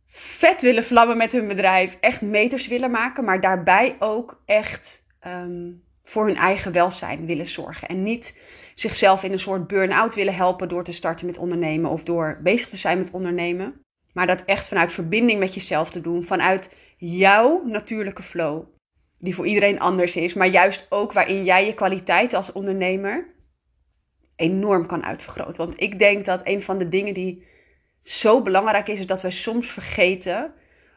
vet 0.08 0.62
willen 0.62 0.84
vlammen 0.84 1.18
met 1.18 1.32
hun 1.32 1.48
bedrijf, 1.48 1.98
echt 2.00 2.22
meters 2.22 2.68
willen 2.68 2.92
maken, 2.92 3.24
maar 3.24 3.42
daarbij 3.42 3.96
ook 4.00 4.42
echt 4.46 5.06
um, 5.28 5.84
voor 6.04 6.26
hun 6.26 6.36
eigen 6.36 6.72
welzijn 6.72 7.26
willen 7.26 7.48
zorgen. 7.48 7.88
En 7.88 8.04
niet 8.04 8.40
zichzelf 8.76 9.24
in 9.24 9.32
een 9.32 9.40
soort 9.40 9.68
burn-out 9.68 10.16
willen 10.16 10.36
helpen 10.36 10.68
door 10.68 10.84
te 10.84 10.92
starten 10.92 11.26
met 11.26 11.38
ondernemen 11.38 11.92
of 11.92 12.04
door 12.04 12.40
bezig 12.44 12.70
te 12.70 12.78
zijn 12.78 12.98
met 12.98 13.12
ondernemen. 13.12 13.82
Maar 14.14 14.28
dat 14.28 14.44
echt 14.46 14.68
vanuit 14.68 14.92
verbinding 14.92 15.40
met 15.40 15.54
jezelf 15.54 15.90
te 15.90 16.02
doen, 16.02 16.24
vanuit 16.24 16.74
jouw 16.98 17.64
natuurlijke 17.66 18.24
flow, 18.24 18.64
die 19.18 19.36
voor 19.36 19.48
iedereen 19.48 19.80
anders 19.80 20.16
is, 20.16 20.34
maar 20.34 20.48
juist 20.48 20.86
ook 20.90 21.14
waarin 21.14 21.44
jij 21.44 21.66
je 21.66 21.74
kwaliteit 21.74 22.34
als 22.34 22.52
ondernemer 22.52 23.34
enorm 24.36 24.86
kan 24.86 25.04
uitvergroten. 25.04 25.66
Want 25.66 25.82
ik 25.82 26.00
denk 26.00 26.26
dat 26.26 26.42
een 26.44 26.62
van 26.62 26.78
de 26.78 26.88
dingen 26.88 27.14
die 27.14 27.46
zo 28.04 28.42
belangrijk 28.42 28.88
is, 28.88 29.00
is 29.00 29.08
dat 29.08 29.22
we 29.22 29.32
soms 29.32 29.68
vergeten 29.68 30.54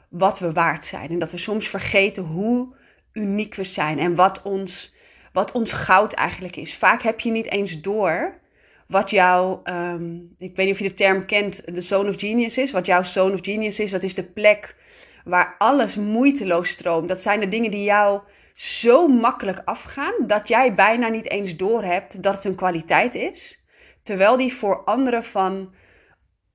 wat 0.08 0.38
we 0.38 0.52
waard 0.52 0.86
zijn. 0.86 1.10
En 1.10 1.18
dat 1.18 1.30
we 1.30 1.38
soms 1.38 1.68
vergeten 1.68 2.22
hoe 2.22 2.74
uniek 3.12 3.54
we 3.54 3.64
zijn 3.64 3.98
en 3.98 4.14
wat 4.14 4.42
ons, 4.42 4.94
wat 5.32 5.52
ons 5.52 5.72
goud 5.72 6.12
eigenlijk 6.12 6.56
is. 6.56 6.74
Vaak 6.74 7.02
heb 7.02 7.20
je 7.20 7.30
niet 7.30 7.50
eens 7.50 7.80
door 7.80 8.38
wat 8.86 9.10
jouw, 9.10 9.60
um, 9.64 10.34
ik 10.38 10.56
weet 10.56 10.66
niet 10.66 10.74
of 10.74 10.80
je 10.80 10.88
de 10.88 10.94
term 10.94 11.26
kent, 11.26 11.74
de 11.74 11.80
zone 11.80 12.08
of 12.08 12.18
genius 12.18 12.58
is. 12.58 12.70
Wat 12.70 12.86
jouw 12.86 13.02
zone 13.02 13.34
of 13.34 13.40
genius 13.42 13.80
is, 13.80 13.90
dat 13.90 14.02
is 14.02 14.14
de 14.14 14.24
plek 14.24 14.76
waar 15.24 15.54
alles 15.58 15.96
moeiteloos 15.96 16.68
stroomt. 16.68 17.08
Dat 17.08 17.22
zijn 17.22 17.40
de 17.40 17.48
dingen 17.48 17.70
die 17.70 17.84
jou 17.84 18.20
zo 18.58 19.08
makkelijk 19.08 19.62
afgaan 19.64 20.14
dat 20.26 20.48
jij 20.48 20.74
bijna 20.74 21.08
niet 21.08 21.30
eens 21.30 21.56
doorhebt 21.56 22.22
dat 22.22 22.34
het 22.34 22.44
een 22.44 22.54
kwaliteit 22.54 23.14
is, 23.14 23.64
terwijl 24.02 24.36
die 24.36 24.52
voor 24.52 24.84
anderen 24.84 25.24
van 25.24 25.74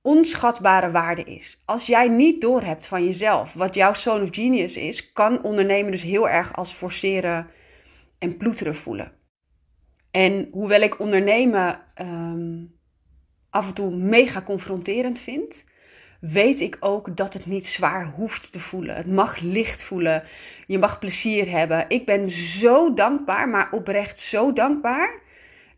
onschatbare 0.02 0.90
waarde 0.90 1.24
is. 1.24 1.62
Als 1.64 1.86
jij 1.86 2.08
niet 2.08 2.40
doorhebt 2.40 2.86
van 2.86 3.04
jezelf 3.04 3.52
wat 3.52 3.74
jouw 3.74 3.94
zone 3.94 4.22
of 4.22 4.28
genius 4.30 4.76
is, 4.76 5.12
kan 5.12 5.42
ondernemen 5.42 5.90
dus 5.90 6.02
heel 6.02 6.28
erg 6.28 6.56
als 6.56 6.72
forceren 6.72 7.50
en 8.18 8.36
ploeteren 8.36 8.74
voelen. 8.74 9.12
En 10.10 10.48
hoewel 10.52 10.80
ik 10.80 11.00
ondernemen 11.00 11.80
um, 12.00 12.78
af 13.50 13.68
en 13.68 13.74
toe 13.74 13.96
mega 13.96 14.42
confronterend 14.42 15.18
vind, 15.18 15.64
weet 16.32 16.60
ik 16.60 16.76
ook 16.80 17.16
dat 17.16 17.34
het 17.34 17.46
niet 17.46 17.66
zwaar 17.66 18.06
hoeft 18.06 18.52
te 18.52 18.60
voelen. 18.60 18.96
Het 18.96 19.06
mag 19.06 19.40
licht 19.40 19.82
voelen. 19.82 20.22
Je 20.66 20.78
mag 20.78 20.98
plezier 20.98 21.50
hebben. 21.50 21.84
Ik 21.88 22.06
ben 22.06 22.30
zo 22.30 22.94
dankbaar, 22.94 23.48
maar 23.48 23.68
oprecht 23.70 24.20
zo 24.20 24.52
dankbaar 24.52 25.20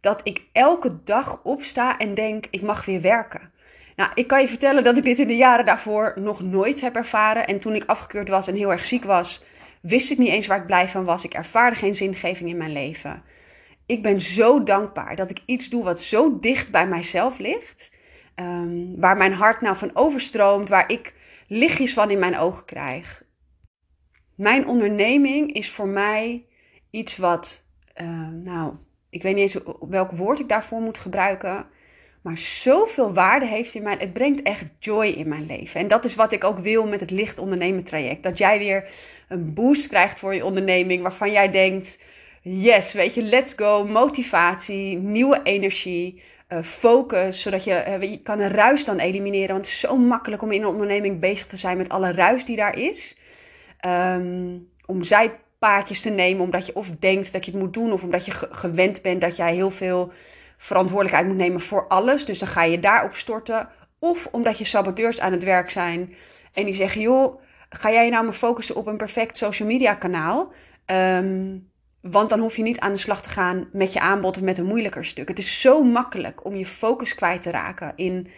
dat 0.00 0.20
ik 0.28 0.42
elke 0.52 1.02
dag 1.04 1.40
opsta 1.42 1.98
en 1.98 2.14
denk: 2.14 2.46
ik 2.50 2.62
mag 2.62 2.84
weer 2.84 3.00
werken. 3.00 3.52
Nou, 3.96 4.10
ik 4.14 4.26
kan 4.26 4.40
je 4.40 4.48
vertellen 4.48 4.84
dat 4.84 4.96
ik 4.96 5.04
dit 5.04 5.18
in 5.18 5.26
de 5.26 5.36
jaren 5.36 5.64
daarvoor 5.64 6.12
nog 6.16 6.42
nooit 6.42 6.80
heb 6.80 6.96
ervaren. 6.96 7.46
En 7.46 7.60
toen 7.60 7.74
ik 7.74 7.84
afgekeurd 7.86 8.28
was 8.28 8.46
en 8.46 8.54
heel 8.54 8.72
erg 8.72 8.84
ziek 8.84 9.04
was, 9.04 9.42
wist 9.80 10.10
ik 10.10 10.18
niet 10.18 10.28
eens 10.28 10.46
waar 10.46 10.60
ik 10.60 10.66
blij 10.66 10.88
van 10.88 11.04
was. 11.04 11.24
Ik 11.24 11.34
ervaarde 11.34 11.76
geen 11.76 11.94
zingeving 11.94 12.50
in 12.50 12.56
mijn 12.56 12.72
leven. 12.72 13.22
Ik 13.86 14.02
ben 14.02 14.20
zo 14.20 14.62
dankbaar 14.62 15.16
dat 15.16 15.30
ik 15.30 15.40
iets 15.46 15.68
doe 15.68 15.84
wat 15.84 16.00
zo 16.00 16.38
dicht 16.40 16.70
bij 16.70 16.86
mijzelf 16.86 17.38
ligt. 17.38 17.94
Um, 18.40 19.00
waar 19.00 19.16
mijn 19.16 19.32
hart 19.32 19.60
nou 19.60 19.76
van 19.76 19.90
overstroomt, 19.94 20.68
waar 20.68 20.90
ik 20.90 21.14
lichtjes 21.46 21.92
van 21.92 22.10
in 22.10 22.18
mijn 22.18 22.38
ogen 22.38 22.64
krijg. 22.64 23.24
Mijn 24.34 24.66
onderneming 24.66 25.52
is 25.52 25.70
voor 25.70 25.88
mij 25.88 26.46
iets 26.90 27.16
wat, 27.16 27.64
uh, 27.96 28.28
nou, 28.28 28.74
ik 29.10 29.22
weet 29.22 29.34
niet 29.34 29.54
eens 29.54 29.64
welk 29.88 30.10
woord 30.10 30.40
ik 30.40 30.48
daarvoor 30.48 30.80
moet 30.80 30.98
gebruiken, 30.98 31.66
maar 32.22 32.38
zoveel 32.38 33.12
waarde 33.12 33.46
heeft 33.46 33.74
in 33.74 33.82
mij. 33.82 33.96
Het 33.98 34.12
brengt 34.12 34.42
echt 34.42 34.64
joy 34.78 35.06
in 35.06 35.28
mijn 35.28 35.46
leven. 35.46 35.80
En 35.80 35.88
dat 35.88 36.04
is 36.04 36.14
wat 36.14 36.32
ik 36.32 36.44
ook 36.44 36.58
wil 36.58 36.86
met 36.86 37.00
het 37.00 37.10
licht 37.10 37.38
ondernemen 37.38 37.84
traject. 37.84 38.22
Dat 38.22 38.38
jij 38.38 38.58
weer 38.58 38.88
een 39.28 39.54
boost 39.54 39.88
krijgt 39.88 40.18
voor 40.18 40.34
je 40.34 40.44
onderneming, 40.44 41.02
waarvan 41.02 41.32
jij 41.32 41.50
denkt, 41.50 42.04
yes, 42.42 42.92
weet 42.92 43.14
je, 43.14 43.22
let's 43.22 43.52
go, 43.56 43.84
motivatie, 43.84 44.96
nieuwe 44.96 45.40
energie. 45.42 46.22
Uh, 46.48 46.62
focus, 46.62 47.42
zodat 47.42 47.64
je, 47.64 47.84
uh, 47.88 48.10
je 48.10 48.22
kan 48.22 48.40
een 48.40 48.50
ruis 48.50 48.84
dan 48.84 48.98
elimineren. 48.98 49.48
Want 49.48 49.60
het 49.60 49.74
is 49.74 49.80
zo 49.80 49.96
makkelijk 49.96 50.42
om 50.42 50.52
in 50.52 50.62
een 50.62 50.68
onderneming 50.68 51.20
bezig 51.20 51.46
te 51.46 51.56
zijn 51.56 51.76
met 51.76 51.88
alle 51.88 52.12
ruis 52.12 52.44
die 52.44 52.56
daar 52.56 52.78
is. 52.78 53.16
Um, 53.86 54.68
om 54.84 55.02
zijpaadjes 55.02 56.00
te 56.00 56.10
nemen, 56.10 56.44
omdat 56.44 56.66
je 56.66 56.74
of 56.74 56.90
denkt 56.90 57.32
dat 57.32 57.44
je 57.44 57.50
het 57.50 57.60
moet 57.60 57.74
doen, 57.74 57.92
of 57.92 58.02
omdat 58.02 58.24
je 58.24 58.32
gewend 58.32 59.02
bent 59.02 59.20
dat 59.20 59.36
jij 59.36 59.54
heel 59.54 59.70
veel 59.70 60.12
verantwoordelijkheid 60.56 61.26
moet 61.26 61.36
nemen 61.36 61.60
voor 61.60 61.88
alles. 61.88 62.24
Dus 62.24 62.38
dan 62.38 62.48
ga 62.48 62.62
je 62.62 62.78
daarop 62.78 63.14
storten. 63.14 63.68
Of 63.98 64.28
omdat 64.30 64.58
je 64.58 64.64
saboteurs 64.64 65.20
aan 65.20 65.32
het 65.32 65.44
werk 65.44 65.70
zijn 65.70 66.14
en 66.52 66.64
die 66.64 66.74
zeggen: 66.74 67.00
joh, 67.00 67.40
ga 67.68 67.92
jij 67.92 68.08
nou 68.08 68.24
maar 68.24 68.32
focussen 68.32 68.76
op 68.76 68.86
een 68.86 68.96
perfect 68.96 69.36
social 69.36 69.68
media 69.68 69.94
kanaal? 69.94 70.52
Um, 70.86 71.70
want 72.10 72.30
dan 72.30 72.38
hoef 72.38 72.56
je 72.56 72.62
niet 72.62 72.78
aan 72.78 72.92
de 72.92 72.98
slag 72.98 73.22
te 73.22 73.28
gaan 73.28 73.68
met 73.72 73.92
je 73.92 74.00
aanbod 74.00 74.36
of 74.36 74.42
met 74.42 74.58
een 74.58 74.66
moeilijker 74.66 75.04
stuk. 75.04 75.28
Het 75.28 75.38
is 75.38 75.60
zo 75.60 75.82
makkelijk 75.82 76.44
om 76.44 76.56
je 76.56 76.66
focus 76.66 77.14
kwijt 77.14 77.42
te 77.42 77.50
raken 77.50 77.92
in 77.96 78.28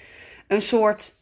een 0.48 0.62
soort, 0.62 1.16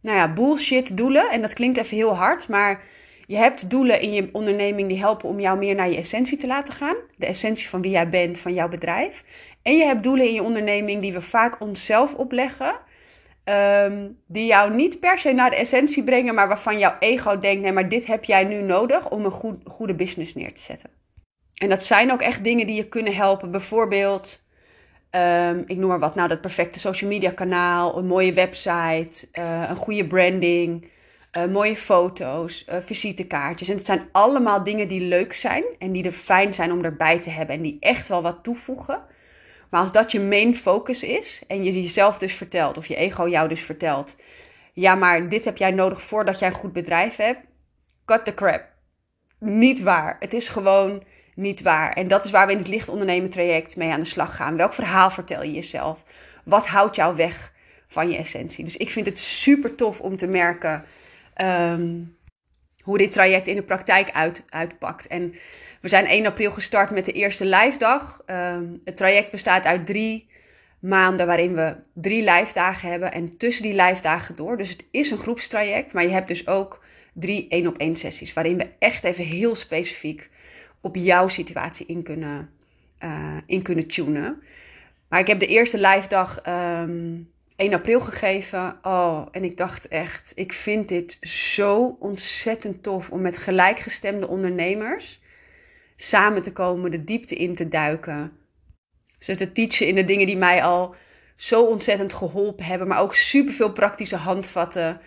nou 0.00 0.16
ja, 0.16 0.32
bullshit 0.32 0.96
doelen. 0.96 1.30
En 1.30 1.40
dat 1.40 1.52
klinkt 1.52 1.78
even 1.78 1.96
heel 1.96 2.14
hard, 2.14 2.48
maar 2.48 2.82
je 3.26 3.36
hebt 3.36 3.70
doelen 3.70 4.00
in 4.00 4.12
je 4.12 4.28
onderneming 4.32 4.88
die 4.88 4.98
helpen 4.98 5.28
om 5.28 5.40
jou 5.40 5.58
meer 5.58 5.74
naar 5.74 5.90
je 5.90 5.96
essentie 5.96 6.38
te 6.38 6.46
laten 6.46 6.74
gaan. 6.74 6.96
De 7.16 7.26
essentie 7.26 7.68
van 7.68 7.82
wie 7.82 7.90
jij 7.90 8.08
bent, 8.08 8.38
van 8.38 8.54
jouw 8.54 8.68
bedrijf. 8.68 9.24
En 9.62 9.76
je 9.76 9.84
hebt 9.84 10.02
doelen 10.02 10.26
in 10.26 10.34
je 10.34 10.42
onderneming 10.42 11.02
die 11.02 11.12
we 11.12 11.20
vaak 11.20 11.60
onszelf 11.60 12.14
opleggen. 12.14 12.74
Um, 13.44 14.18
die 14.26 14.46
jou 14.46 14.74
niet 14.74 15.00
per 15.00 15.18
se 15.18 15.32
naar 15.32 15.50
de 15.50 15.56
essentie 15.56 16.04
brengen, 16.04 16.34
maar 16.34 16.48
waarvan 16.48 16.78
jouw 16.78 16.96
ego 16.98 17.38
denkt: 17.38 17.62
nee, 17.62 17.72
maar 17.72 17.88
dit 17.88 18.06
heb 18.06 18.24
jij 18.24 18.44
nu 18.44 18.62
nodig 18.62 19.10
om 19.10 19.24
een 19.24 19.30
goed, 19.30 19.56
goede 19.64 19.94
business 19.94 20.34
neer 20.34 20.54
te 20.54 20.60
zetten. 20.60 20.99
En 21.60 21.68
dat 21.68 21.84
zijn 21.84 22.12
ook 22.12 22.20
echt 22.20 22.44
dingen 22.44 22.66
die 22.66 22.76
je 22.76 22.88
kunnen 22.88 23.14
helpen. 23.14 23.50
Bijvoorbeeld, 23.50 24.42
um, 25.10 25.64
ik 25.66 25.76
noem 25.76 25.88
maar 25.88 25.98
wat, 25.98 26.14
nou 26.14 26.28
dat 26.28 26.40
perfecte 26.40 26.78
social 26.78 27.10
media 27.10 27.30
kanaal, 27.30 27.98
een 27.98 28.06
mooie 28.06 28.32
website, 28.32 29.28
uh, 29.32 29.64
een 29.68 29.76
goede 29.76 30.06
branding, 30.06 30.90
uh, 31.32 31.44
mooie 31.44 31.76
foto's, 31.76 32.66
uh, 32.68 32.76
visitekaartjes. 32.80 33.68
En 33.68 33.76
het 33.76 33.86
zijn 33.86 34.08
allemaal 34.12 34.64
dingen 34.64 34.88
die 34.88 35.00
leuk 35.00 35.32
zijn 35.32 35.64
en 35.78 35.92
die 35.92 36.04
er 36.04 36.12
fijn 36.12 36.54
zijn 36.54 36.72
om 36.72 36.84
erbij 36.84 37.20
te 37.20 37.30
hebben 37.30 37.56
en 37.56 37.62
die 37.62 37.76
echt 37.80 38.08
wel 38.08 38.22
wat 38.22 38.42
toevoegen. 38.42 39.02
Maar 39.70 39.80
als 39.80 39.92
dat 39.92 40.12
je 40.12 40.20
main 40.20 40.56
focus 40.56 41.02
is 41.02 41.42
en 41.46 41.64
je 41.64 41.82
jezelf 41.82 42.18
dus 42.18 42.34
vertelt, 42.34 42.78
of 42.78 42.86
je 42.86 42.96
ego 42.96 43.28
jou 43.28 43.48
dus 43.48 43.62
vertelt, 43.62 44.16
ja, 44.72 44.94
maar 44.94 45.28
dit 45.28 45.44
heb 45.44 45.56
jij 45.56 45.70
nodig 45.70 46.02
voordat 46.02 46.38
jij 46.38 46.48
een 46.48 46.54
goed 46.54 46.72
bedrijf 46.72 47.16
hebt, 47.16 47.40
cut 48.04 48.24
the 48.24 48.34
crap. 48.34 48.62
Niet 49.38 49.80
waar. 49.80 50.16
Het 50.20 50.34
is 50.34 50.48
gewoon 50.48 51.02
niet 51.34 51.62
waar. 51.62 51.92
En 51.92 52.08
dat 52.08 52.24
is 52.24 52.30
waar 52.30 52.46
we 52.46 52.52
in 52.52 52.58
het 52.58 52.68
licht 52.68 52.88
ondernemen 52.88 53.30
traject 53.30 53.76
mee 53.76 53.90
aan 53.90 54.00
de 54.00 54.06
slag 54.06 54.36
gaan. 54.36 54.56
Welk 54.56 54.72
verhaal 54.72 55.10
vertel 55.10 55.42
je 55.42 55.52
jezelf? 55.52 56.04
Wat 56.44 56.66
houdt 56.66 56.96
jou 56.96 57.16
weg 57.16 57.52
van 57.86 58.10
je 58.10 58.16
essentie? 58.16 58.64
Dus 58.64 58.76
ik 58.76 58.90
vind 58.90 59.06
het 59.06 59.18
super 59.18 59.74
tof 59.74 60.00
om 60.00 60.16
te 60.16 60.26
merken 60.26 60.84
ehm, 61.34 62.02
hoe 62.80 62.98
dit 62.98 63.10
traject 63.10 63.46
in 63.46 63.56
de 63.56 63.62
praktijk 63.62 64.10
uit, 64.10 64.44
uitpakt. 64.48 65.06
En 65.06 65.34
we 65.80 65.88
zijn 65.88 66.06
1 66.06 66.26
april 66.26 66.50
gestart 66.50 66.90
met 66.90 67.04
de 67.04 67.12
eerste 67.12 67.44
live 67.44 67.78
dag. 67.78 68.22
Ehm, 68.26 68.64
het 68.84 68.96
traject 68.96 69.30
bestaat 69.30 69.64
uit 69.64 69.86
drie 69.86 70.28
maanden 70.80 71.26
waarin 71.26 71.54
we 71.54 71.76
drie 71.94 72.30
live 72.30 72.54
dagen 72.54 72.90
hebben. 72.90 73.12
En 73.12 73.36
tussen 73.36 73.62
die 73.62 73.82
live 73.82 74.02
dagen 74.02 74.36
door. 74.36 74.56
Dus 74.56 74.68
het 74.68 74.84
is 74.90 75.10
een 75.10 75.18
groepstraject. 75.18 75.92
Maar 75.92 76.02
je 76.02 76.10
hebt 76.10 76.28
dus 76.28 76.46
ook 76.46 76.84
drie 77.12 77.48
één 77.48 77.66
op 77.66 77.78
één 77.78 77.96
sessies. 77.96 78.32
Waarin 78.32 78.56
we 78.56 78.68
echt 78.78 79.04
even 79.04 79.24
heel 79.24 79.54
specifiek 79.54 80.30
op 80.80 80.96
jouw 80.96 81.28
situatie 81.28 81.86
in 81.86 82.02
kunnen, 82.02 82.50
uh, 83.04 83.36
in 83.46 83.62
kunnen 83.62 83.86
tunen. 83.86 84.42
Maar 85.08 85.20
ik 85.20 85.26
heb 85.26 85.38
de 85.38 85.46
eerste 85.46 85.78
live 85.78 86.08
dag 86.08 86.38
um, 86.38 86.44
ehm, 86.44 87.22
1 87.56 87.74
april 87.74 88.00
gegeven. 88.00 88.78
Oh, 88.82 89.26
en 89.30 89.44
ik 89.44 89.56
dacht 89.56 89.88
echt, 89.88 90.32
ik 90.34 90.52
vind 90.52 90.88
dit 90.88 91.18
zo 91.20 91.96
ontzettend 92.00 92.82
tof 92.82 93.10
om 93.10 93.20
met 93.20 93.36
gelijkgestemde 93.36 94.28
ondernemers 94.28 95.20
samen 95.96 96.42
te 96.42 96.52
komen, 96.52 96.90
de 96.90 97.04
diepte 97.04 97.34
in 97.34 97.54
te 97.54 97.68
duiken. 97.68 98.32
Ze 99.18 99.36
te 99.36 99.52
teachen 99.52 99.86
in 99.86 99.94
de 99.94 100.04
dingen 100.04 100.26
die 100.26 100.36
mij 100.36 100.62
al 100.62 100.94
zo 101.36 101.64
ontzettend 101.64 102.12
geholpen 102.12 102.64
hebben, 102.64 102.88
maar 102.88 103.00
ook 103.00 103.14
superveel 103.14 103.72
praktische 103.72 104.16
handvatten. 104.16 105.00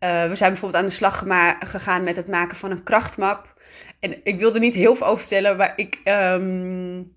Uh, 0.00 0.28
we 0.28 0.36
zijn 0.36 0.50
bijvoorbeeld 0.50 0.82
aan 0.82 0.88
de 0.88 0.94
slag 0.94 1.24
gegaan 1.70 2.02
met 2.02 2.16
het 2.16 2.28
maken 2.28 2.56
van 2.56 2.70
een 2.70 2.82
krachtmap. 2.82 3.53
En 4.00 4.20
ik 4.24 4.38
wilde 4.38 4.58
niet 4.58 4.74
heel 4.74 4.96
veel 4.96 5.06
over 5.06 5.18
vertellen, 5.18 5.56
maar 5.56 5.72
ik, 5.76 5.98
um, 6.04 7.14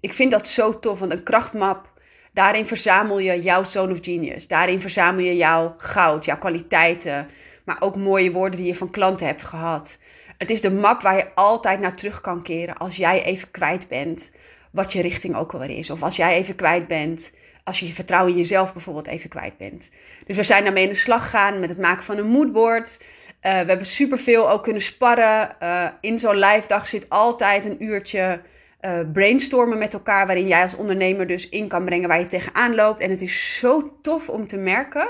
ik 0.00 0.12
vind 0.12 0.30
dat 0.30 0.48
zo 0.48 0.78
tof. 0.78 0.98
Want 0.98 1.12
een 1.12 1.22
krachtmap, 1.22 1.92
daarin 2.32 2.66
verzamel 2.66 3.18
je 3.18 3.42
jouw 3.42 3.64
zone 3.64 3.92
of 3.92 3.98
genius. 4.02 4.46
Daarin 4.46 4.80
verzamel 4.80 5.24
je 5.24 5.36
jouw 5.36 5.74
goud, 5.78 6.24
jouw 6.24 6.38
kwaliteiten. 6.38 7.28
Maar 7.64 7.76
ook 7.80 7.96
mooie 7.96 8.32
woorden 8.32 8.58
die 8.58 8.68
je 8.68 8.74
van 8.74 8.90
klanten 8.90 9.26
hebt 9.26 9.42
gehad. 9.42 9.98
Het 10.38 10.50
is 10.50 10.60
de 10.60 10.70
map 10.70 11.02
waar 11.02 11.16
je 11.16 11.34
altijd 11.34 11.80
naar 11.80 11.96
terug 11.96 12.20
kan 12.20 12.42
keren 12.42 12.76
als 12.76 12.96
jij 12.96 13.24
even 13.24 13.50
kwijt 13.50 13.88
bent 13.88 14.30
wat 14.70 14.92
je 14.92 15.02
richting 15.02 15.36
ook 15.36 15.52
alweer 15.52 15.78
is. 15.78 15.90
Of 15.90 16.02
als 16.02 16.16
jij 16.16 16.36
even 16.36 16.54
kwijt 16.54 16.86
bent, 16.86 17.32
als 17.64 17.80
je 17.80 17.86
je 17.86 17.92
vertrouwen 17.92 18.32
in 18.32 18.38
jezelf 18.38 18.72
bijvoorbeeld 18.72 19.06
even 19.06 19.28
kwijt 19.28 19.56
bent. 19.56 19.90
Dus 20.26 20.36
we 20.36 20.42
zijn 20.42 20.64
daarmee 20.64 20.82
in 20.82 20.88
de 20.88 20.94
slag 20.94 21.22
gegaan 21.22 21.60
met 21.60 21.68
het 21.68 21.78
maken 21.78 22.04
van 22.04 22.18
een 22.18 22.26
moodboard. 22.26 22.98
Uh, 23.42 23.52
we 23.52 23.68
hebben 23.68 23.86
superveel 23.86 24.50
ook 24.50 24.62
kunnen 24.62 24.82
sparren. 24.82 25.56
Uh, 25.62 25.88
in 26.00 26.20
zo'n 26.20 26.38
live 26.38 26.68
dag 26.68 26.88
zit 26.88 27.08
altijd 27.08 27.64
een 27.64 27.82
uurtje 27.84 28.40
uh, 28.80 28.98
brainstormen 29.12 29.78
met 29.78 29.94
elkaar. 29.94 30.26
Waarin 30.26 30.46
jij 30.46 30.62
als 30.62 30.76
ondernemer 30.76 31.26
dus 31.26 31.48
in 31.48 31.68
kan 31.68 31.84
brengen 31.84 32.08
waar 32.08 32.20
je 32.20 32.26
tegenaan 32.26 32.74
loopt. 32.74 33.00
En 33.00 33.10
het 33.10 33.22
is 33.22 33.58
zo 33.58 33.98
tof 34.02 34.28
om 34.28 34.46
te 34.46 34.56
merken 34.56 35.08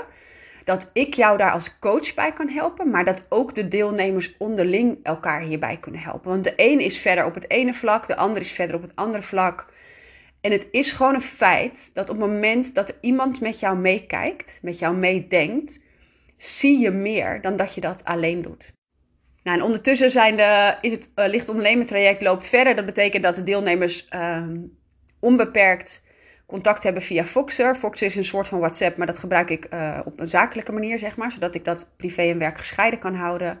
dat 0.63 0.89
ik 0.93 1.13
jou 1.13 1.37
daar 1.37 1.51
als 1.51 1.79
coach 1.79 2.13
bij 2.13 2.31
kan 2.33 2.49
helpen, 2.49 2.89
maar 2.89 3.05
dat 3.05 3.25
ook 3.29 3.55
de 3.55 3.67
deelnemers 3.67 4.35
onderling 4.37 4.99
elkaar 5.03 5.41
hierbij 5.41 5.77
kunnen 5.77 6.01
helpen. 6.01 6.29
Want 6.29 6.43
de 6.43 6.53
een 6.55 6.79
is 6.79 6.97
verder 6.97 7.25
op 7.25 7.35
het 7.35 7.49
ene 7.49 7.73
vlak, 7.73 8.07
de 8.07 8.15
ander 8.15 8.41
is 8.41 8.51
verder 8.51 8.75
op 8.75 8.81
het 8.81 8.95
andere 8.95 9.23
vlak. 9.23 9.65
En 10.41 10.51
het 10.51 10.67
is 10.71 10.91
gewoon 10.91 11.13
een 11.13 11.21
feit 11.21 11.89
dat 11.93 12.09
op 12.09 12.19
het 12.19 12.29
moment 12.29 12.75
dat 12.75 12.97
iemand 13.01 13.41
met 13.41 13.59
jou 13.59 13.77
meekijkt, 13.77 14.59
met 14.61 14.79
jou 14.79 14.95
meedenkt, 14.95 15.83
zie 16.43 16.79
je 16.79 16.91
meer 16.91 17.41
dan 17.41 17.55
dat 17.55 17.75
je 17.75 17.81
dat 17.81 18.03
alleen 18.03 18.41
doet. 18.41 18.73
Nou, 19.43 19.57
en 19.57 19.63
ondertussen 19.63 20.11
zijn 20.11 20.35
de, 20.35 20.77
in 20.81 20.91
het 20.91 21.09
uh, 21.15 21.27
licht 21.27 21.49
ondernemen 21.49 21.85
traject 21.85 22.21
loopt 22.21 22.45
verder. 22.45 22.75
Dat 22.75 22.85
betekent 22.85 23.23
dat 23.23 23.35
de 23.35 23.43
deelnemers 23.43 24.07
uh, 24.15 24.43
onbeperkt 25.19 26.03
contact 26.45 26.83
hebben 26.83 27.01
via 27.01 27.25
Foxer. 27.25 27.75
Foxer 27.75 28.07
is 28.07 28.15
een 28.15 28.25
soort 28.25 28.47
van 28.47 28.59
WhatsApp, 28.59 28.97
maar 28.97 29.07
dat 29.07 29.19
gebruik 29.19 29.49
ik 29.49 29.67
uh, 29.73 29.99
op 30.05 30.19
een 30.19 30.29
zakelijke 30.29 30.71
manier, 30.71 30.99
zeg 30.99 31.17
maar. 31.17 31.31
Zodat 31.31 31.55
ik 31.55 31.65
dat 31.65 31.93
privé 31.97 32.21
en 32.21 32.37
werk 32.37 32.57
gescheiden 32.57 32.99
kan 32.99 33.15
houden. 33.15 33.59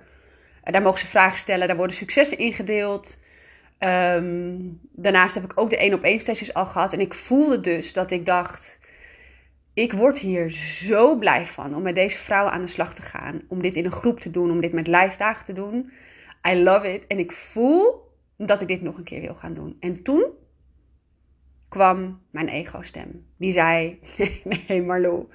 Uh, 0.63 0.73
daar 0.73 0.81
mogen 0.81 0.99
ze 0.99 1.07
vragen 1.07 1.37
stellen, 1.37 1.67
daar 1.67 1.77
worden 1.77 1.95
successen 1.95 2.37
ingedeeld. 2.37 3.17
Um, 3.79 4.79
daarnaast 4.91 5.35
heb 5.35 5.43
ik 5.43 5.51
ook 5.55 5.69
de 5.69 5.77
één 5.77 5.93
op 5.93 6.03
één 6.03 6.19
sessies 6.19 6.53
al 6.53 6.65
gehad. 6.65 6.93
En 6.93 6.99
ik 6.99 7.13
voelde 7.13 7.59
dus 7.59 7.93
dat 7.93 8.11
ik 8.11 8.25
dacht, 8.25 8.79
ik 9.79 9.93
word 9.93 10.19
hier 10.19 10.49
zo 10.51 11.17
blij 11.17 11.45
van 11.45 11.75
om 11.75 11.81
met 11.81 11.95
deze 11.95 12.17
vrouwen 12.17 12.53
aan 12.53 12.61
de 12.61 12.67
slag 12.67 12.93
te 12.93 13.01
gaan. 13.01 13.41
Om 13.47 13.61
dit 13.61 13.75
in 13.75 13.85
een 13.85 13.91
groep 13.91 14.19
te 14.19 14.31
doen, 14.31 14.51
om 14.51 14.61
dit 14.61 14.73
met 14.73 14.87
live 14.87 15.17
dagen 15.17 15.45
te 15.45 15.53
doen. 15.53 15.91
I 16.49 16.63
love 16.63 16.93
it. 16.93 17.07
En 17.07 17.19
ik 17.19 17.31
voel 17.31 18.07
dat 18.37 18.61
ik 18.61 18.67
dit 18.67 18.81
nog 18.81 18.97
een 18.97 19.03
keer 19.03 19.21
wil 19.21 19.35
gaan 19.35 19.53
doen. 19.53 19.77
En 19.79 20.03
toen 20.03 20.25
kwam 21.69 22.21
mijn 22.31 22.47
ego-stem. 22.47 23.25
Die 23.37 23.51
zei: 23.51 23.99
Nee, 24.67 24.83
Marlo, 24.83 25.29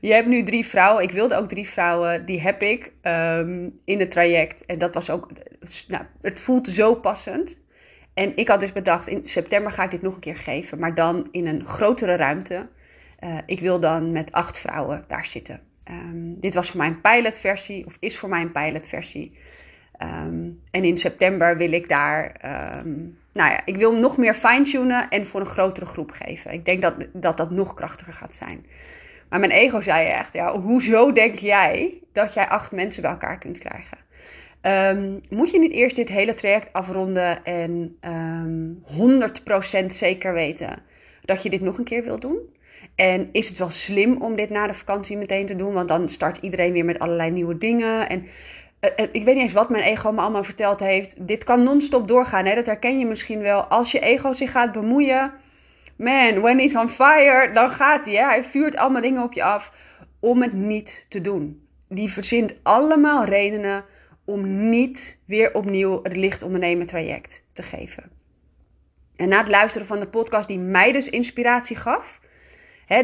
je 0.00 0.12
hebt 0.12 0.28
nu 0.28 0.42
drie 0.42 0.66
vrouwen. 0.66 1.02
Ik 1.02 1.10
wilde 1.10 1.36
ook 1.36 1.48
drie 1.48 1.68
vrouwen. 1.68 2.26
Die 2.26 2.40
heb 2.40 2.62
ik 2.62 2.92
um, 3.02 3.80
in 3.84 4.00
het 4.00 4.10
traject. 4.10 4.66
En 4.66 4.78
dat 4.78 4.94
was 4.94 5.10
ook. 5.10 5.28
Nou, 5.88 6.04
het 6.20 6.40
voelt 6.40 6.68
zo 6.68 6.94
passend. 6.94 7.62
En 8.14 8.36
ik 8.36 8.48
had 8.48 8.60
dus 8.60 8.72
bedacht: 8.72 9.06
in 9.06 9.24
september 9.24 9.72
ga 9.72 9.84
ik 9.84 9.90
dit 9.90 10.02
nog 10.02 10.14
een 10.14 10.20
keer 10.20 10.36
geven. 10.36 10.78
Maar 10.78 10.94
dan 10.94 11.28
in 11.30 11.46
een 11.46 11.66
grotere 11.66 12.16
ruimte. 12.16 12.68
Uh, 13.24 13.38
ik 13.46 13.60
wil 13.60 13.80
dan 13.80 14.12
met 14.12 14.32
acht 14.32 14.58
vrouwen 14.58 15.04
daar 15.06 15.26
zitten. 15.26 15.60
Um, 15.90 16.40
dit 16.40 16.54
was 16.54 16.70
voor 16.70 16.78
mij 16.78 16.88
een 16.88 17.00
pilotversie, 17.00 17.86
of 17.86 17.96
is 18.00 18.18
voor 18.18 18.28
mij 18.28 18.40
een 18.40 18.52
pilotversie. 18.52 19.38
Um, 20.02 20.60
en 20.70 20.84
in 20.84 20.98
september 20.98 21.56
wil 21.56 21.72
ik 21.72 21.88
daar 21.88 22.40
nou 23.32 23.50
ja, 23.50 23.60
ik 23.64 23.76
wil 23.76 23.92
nog 23.92 24.16
meer 24.16 24.34
fine-tunen 24.34 25.08
en 25.08 25.26
voor 25.26 25.40
een 25.40 25.46
grotere 25.46 25.86
groep 25.86 26.10
geven. 26.10 26.52
Ik 26.52 26.64
denk 26.64 26.82
dat, 26.82 26.94
dat 27.12 27.36
dat 27.36 27.50
nog 27.50 27.74
krachtiger 27.74 28.12
gaat 28.12 28.34
zijn. 28.34 28.66
Maar 29.28 29.40
mijn 29.40 29.50
ego 29.50 29.80
zei 29.80 30.08
echt, 30.08 30.32
ja, 30.32 30.58
hoezo 30.58 31.12
denk 31.12 31.34
jij 31.34 31.98
dat 32.12 32.34
jij 32.34 32.48
acht 32.48 32.72
mensen 32.72 33.02
bij 33.02 33.10
elkaar 33.10 33.38
kunt 33.38 33.58
krijgen? 33.58 33.98
Moet 35.28 35.50
je 35.50 35.58
niet 35.58 35.72
eerst 35.72 35.96
dit 35.96 36.08
hele 36.08 36.34
traject 36.34 36.72
afronden 36.72 37.44
en 37.44 37.96
um, 38.00 38.82
ehm, 38.86 39.82
100% 39.82 39.86
zeker 39.86 40.32
weten 40.32 40.82
dat 41.24 41.42
je 41.42 41.50
dit 41.50 41.60
nog 41.60 41.78
een 41.78 41.84
keer 41.84 42.04
wilt 42.04 42.20
doen? 42.20 42.38
En 43.00 43.28
is 43.32 43.48
het 43.48 43.58
wel 43.58 43.70
slim 43.70 44.22
om 44.22 44.36
dit 44.36 44.50
na 44.50 44.66
de 44.66 44.74
vakantie 44.74 45.16
meteen 45.16 45.46
te 45.46 45.56
doen? 45.56 45.72
Want 45.72 45.88
dan 45.88 46.08
start 46.08 46.38
iedereen 46.38 46.72
weer 46.72 46.84
met 46.84 46.98
allerlei 46.98 47.30
nieuwe 47.30 47.58
dingen. 47.58 48.08
En 48.08 48.26
eh, 48.80 48.90
eh, 48.96 49.08
ik 49.12 49.24
weet 49.24 49.34
niet 49.34 49.44
eens 49.44 49.52
wat 49.52 49.70
mijn 49.70 49.84
ego 49.84 50.12
me 50.12 50.20
allemaal 50.20 50.44
verteld 50.44 50.80
heeft. 50.80 51.26
Dit 51.26 51.44
kan 51.44 51.62
non-stop 51.62 52.08
doorgaan. 52.08 52.44
Hè? 52.44 52.54
Dat 52.54 52.66
herken 52.66 52.98
je 52.98 53.06
misschien 53.06 53.40
wel. 53.40 53.62
Als 53.62 53.92
je 53.92 54.00
ego 54.00 54.32
zich 54.32 54.50
gaat 54.50 54.72
bemoeien. 54.72 55.32
Man, 55.96 56.40
when 56.40 56.58
he's 56.58 56.74
on 56.74 56.88
fire, 56.88 57.50
dan 57.52 57.70
gaat 57.70 58.06
hij. 58.06 58.14
Hij 58.14 58.44
vuurt 58.44 58.76
allemaal 58.76 59.02
dingen 59.02 59.22
op 59.22 59.32
je 59.32 59.42
af 59.42 59.72
om 60.18 60.42
het 60.42 60.52
niet 60.52 61.06
te 61.08 61.20
doen. 61.20 61.66
Die 61.88 62.12
verzint 62.12 62.54
allemaal 62.62 63.24
redenen 63.24 63.84
om 64.24 64.68
niet 64.68 65.18
weer 65.26 65.54
opnieuw 65.54 66.00
het 66.02 66.16
licht 66.16 66.42
ondernemen 66.42 66.86
traject 66.86 67.44
te 67.52 67.62
geven. 67.62 68.10
En 69.16 69.28
na 69.28 69.38
het 69.38 69.48
luisteren 69.48 69.86
van 69.86 70.00
de 70.00 70.08
podcast 70.08 70.48
die 70.48 70.58
mij 70.58 70.92
dus 70.92 71.08
inspiratie 71.08 71.76
gaf. 71.76 72.20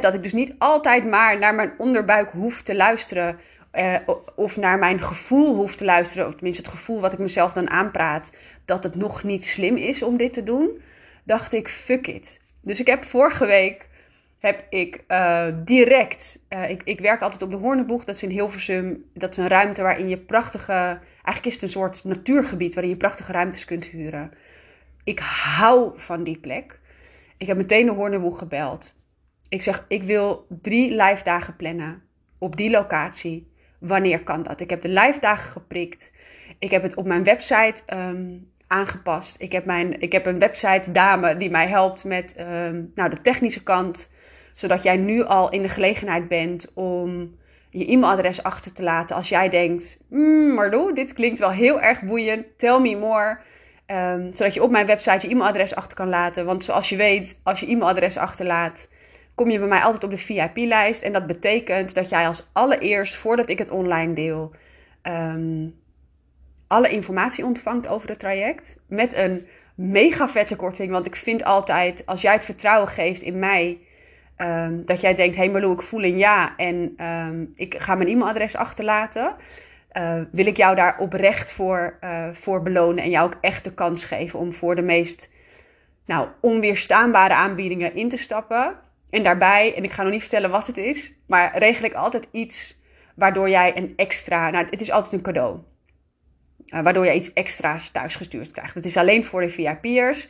Dat 0.01 0.15
ik 0.15 0.23
dus 0.23 0.33
niet 0.33 0.55
altijd 0.59 1.11
maar 1.11 1.39
naar 1.39 1.55
mijn 1.55 1.73
onderbuik 1.79 2.31
hoef 2.31 2.63
te 2.63 2.75
luisteren 2.75 3.39
uh, 3.79 3.97
of 4.35 4.57
naar 4.57 4.79
mijn 4.79 5.01
gevoel 5.01 5.55
hoef 5.55 5.77
te 5.77 5.85
luisteren, 5.85 6.27
of 6.27 6.35
tenminste 6.35 6.63
het 6.63 6.71
gevoel 6.71 7.01
wat 7.01 7.13
ik 7.13 7.19
mezelf 7.19 7.53
dan 7.53 7.71
aanpraat, 7.71 8.37
dat 8.65 8.85
het 8.85 8.95
nog 8.95 9.23
niet 9.23 9.45
slim 9.45 9.77
is 9.77 10.03
om 10.03 10.17
dit 10.17 10.33
te 10.33 10.43
doen, 10.43 10.83
dacht 11.25 11.53
ik, 11.53 11.69
fuck 11.69 12.07
it. 12.07 12.41
Dus 12.61 12.81
ik 12.81 12.87
heb 12.87 13.05
vorige 13.05 13.47
week, 13.47 13.89
heb 14.39 14.65
ik 14.71 15.05
uh, 15.09 15.47
direct, 15.55 16.39
uh, 16.49 16.71
ik, 16.71 16.83
ik 16.85 17.01
werk 17.01 17.21
altijd 17.21 17.43
op 17.43 17.51
de 17.51 17.57
Hoornenboeg, 17.57 18.05
dat 18.05 18.15
is 18.15 18.23
in 18.23 18.31
Hilversum, 18.31 19.05
dat 19.15 19.31
is 19.31 19.37
een 19.37 19.49
ruimte 19.49 19.83
waarin 19.83 20.09
je 20.09 20.19
prachtige, 20.19 20.99
eigenlijk 21.13 21.47
is 21.47 21.53
het 21.53 21.63
een 21.63 21.69
soort 21.69 22.05
natuurgebied 22.05 22.75
waarin 22.75 22.93
je 22.93 22.99
prachtige 22.99 23.33
ruimtes 23.33 23.65
kunt 23.65 23.85
huren. 23.85 24.31
Ik 25.05 25.19
hou 25.19 25.93
van 25.95 26.25
die 26.25 26.39
plek. 26.39 26.81
Ik 27.37 27.47
heb 27.47 27.57
meteen 27.57 27.87
de 27.87 27.93
Hoornenboeg 27.93 28.39
gebeld. 28.39 29.05
Ik 29.49 29.63
zeg, 29.63 29.85
ik 29.89 30.03
wil 30.03 30.47
drie 30.49 30.91
live 30.91 31.25
dagen 31.25 31.57
plannen 31.57 32.03
op 32.39 32.57
die 32.57 32.71
locatie 32.71 33.55
wanneer 33.79 34.23
kan 34.23 34.43
dat? 34.43 34.61
Ik 34.61 34.71
heb 34.71 34.83
de 34.83 34.89
live 34.89 35.21
dagen 35.21 35.51
geprikt. 35.51 36.13
Ik 36.59 36.71
heb 36.71 36.83
het 36.83 36.95
op 36.95 37.07
mijn 37.07 37.25
website 37.25 37.83
um, 37.95 38.51
aangepast. 38.67 39.41
Ik 39.41 39.53
heb, 39.53 39.65
mijn, 39.65 40.01
ik 40.01 40.13
heb 40.13 40.27
een 40.27 40.39
website 40.39 40.93
dame 40.93 41.37
die 41.37 41.51
mij 41.51 41.67
helpt 41.67 42.05
met 42.05 42.37
um, 42.39 42.93
nou, 42.95 43.11
de 43.11 43.21
technische 43.23 43.63
kant. 43.63 44.11
Zodat 44.55 44.83
jij 44.83 44.97
nu 44.97 45.25
al 45.25 45.51
in 45.51 45.63
de 45.63 45.69
gelegenheid 45.69 46.29
bent 46.29 46.73
om 46.75 47.37
je 47.71 47.87
e-mailadres 47.87 48.43
achter 48.43 48.73
te 48.73 48.83
laten. 48.83 49.17
Als 49.17 49.29
jij 49.29 49.49
denkt, 49.49 50.05
mm, 50.09 50.55
Marlo, 50.55 50.93
dit 50.93 51.13
klinkt 51.13 51.39
wel 51.39 51.51
heel 51.51 51.81
erg 51.81 52.03
boeiend. 52.03 52.47
Tell 52.57 52.79
me 52.79 52.97
more. 52.97 53.39
Um, 53.87 54.35
zodat 54.35 54.55
je 54.55 54.63
op 54.63 54.71
mijn 54.71 54.87
website 54.87 55.27
je 55.27 55.33
e-mailadres 55.35 55.75
achter 55.75 55.97
kan 55.97 56.09
laten. 56.09 56.45
Want 56.45 56.65
zoals 56.65 56.89
je 56.89 56.97
weet, 56.97 57.41
als 57.43 57.61
je 57.61 57.67
e-mailadres 57.67 58.17
achterlaat, 58.17 58.89
kom 59.37 59.51
je 59.51 59.59
bij 59.59 59.69
mij 59.69 59.81
altijd 59.81 60.05
op 60.05 60.11
de 60.11 60.17
VIP-lijst. 60.17 61.03
En 61.03 61.13
dat 61.13 61.27
betekent 61.27 61.95
dat 61.95 62.09
jij 62.09 62.27
als 62.27 62.51
allereerst, 62.53 63.15
voordat 63.15 63.49
ik 63.49 63.59
het 63.59 63.71
online 63.71 64.15
deel, 64.15 64.53
um, 65.03 65.75
alle 66.67 66.89
informatie 66.89 67.45
ontvangt 67.45 67.89
over 67.89 68.09
het 68.09 68.19
traject. 68.19 68.81
Met 68.89 69.15
een 69.15 69.47
mega 69.75 70.29
vette 70.29 70.57
korting. 70.57 70.91
Want 70.91 71.07
ik 71.07 71.17
vind 71.17 71.45
altijd, 71.45 72.07
als 72.07 72.21
jij 72.21 72.33
het 72.33 72.45
vertrouwen 72.45 72.89
geeft 72.89 73.23
in 73.23 73.39
mij, 73.39 73.79
ehm, 74.37 74.85
dat 74.85 75.01
jij 75.01 75.15
denkt, 75.15 75.37
hé 75.37 75.43
hey 75.43 75.51
Marlo, 75.51 75.73
ik 75.73 75.83
voel 75.83 76.05
een 76.05 76.19
ja 76.19 76.57
en 76.57 76.93
ehm, 76.97 77.45
ik 77.55 77.75
ga 77.79 77.95
mijn 77.95 78.09
e-mailadres 78.09 78.57
achterlaten. 78.57 79.35
Uh, 79.93 80.21
wil 80.33 80.47
ik 80.47 80.57
jou 80.57 80.75
daar 80.75 80.99
oprecht 80.99 81.53
voor, 81.53 81.99
uh, 82.01 82.29
voor 82.33 82.63
belonen 82.63 83.05
en 83.05 83.11
jou 83.11 83.27
ook 83.27 83.39
echt 83.41 83.65
de 83.65 83.75
kans 83.75 84.05
geven 84.05 84.39
om 84.39 84.53
voor 84.53 84.75
de 84.75 84.83
meest 84.83 85.33
nou, 86.07 86.29
onweerstaanbare 86.41 87.35
aanbiedingen 87.35 87.95
in 87.95 88.09
te 88.09 88.17
stappen. 88.17 88.77
En 89.11 89.23
daarbij, 89.23 89.75
en 89.75 89.85
ik 89.85 89.91
ga 89.91 90.03
nog 90.03 90.13
niet 90.13 90.21
vertellen 90.21 90.51
wat 90.51 90.67
het 90.67 90.77
is, 90.77 91.13
maar 91.27 91.59
regel 91.59 91.85
ik 91.85 91.95
altijd 91.95 92.29
iets 92.31 92.81
waardoor 93.17 93.49
jij 93.49 93.77
een 93.77 93.93
extra, 93.97 94.51
nou 94.51 94.67
het 94.71 94.81
is 94.81 94.91
altijd 94.91 95.13
een 95.13 95.23
cadeau. 95.23 95.59
Uh, 96.67 96.81
waardoor 96.81 97.05
je 97.05 97.15
iets 97.15 97.33
extra's 97.33 97.91
thuisgestuurd 97.91 98.51
krijgt. 98.51 98.75
Het 98.75 98.85
is 98.85 98.97
alleen 98.97 99.25
voor 99.25 99.41
de 99.41 99.49
VIP'ers. 99.49 100.29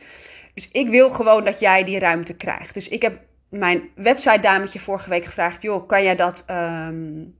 Dus 0.53 0.69
ik 0.71 0.89
wil 0.89 1.09
gewoon 1.09 1.45
dat 1.45 1.59
jij 1.59 1.83
die 1.83 1.99
ruimte 1.99 2.35
krijgt. 2.35 2.73
Dus 2.73 2.87
ik 2.87 3.01
heb 3.01 3.19
mijn 3.49 3.89
website 3.95 4.39
dametje 4.39 4.79
vorige 4.79 5.09
week 5.09 5.25
gevraagd: 5.25 5.61
joh, 5.61 5.87
kan 5.87 6.03
jij 6.03 6.15
dat 6.15 6.45
um, 6.49 7.37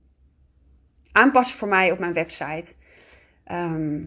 aanpassen 1.12 1.58
voor 1.58 1.68
mij 1.68 1.90
op 1.90 1.98
mijn 1.98 2.12
website? 2.12 2.74
Um, 3.52 4.04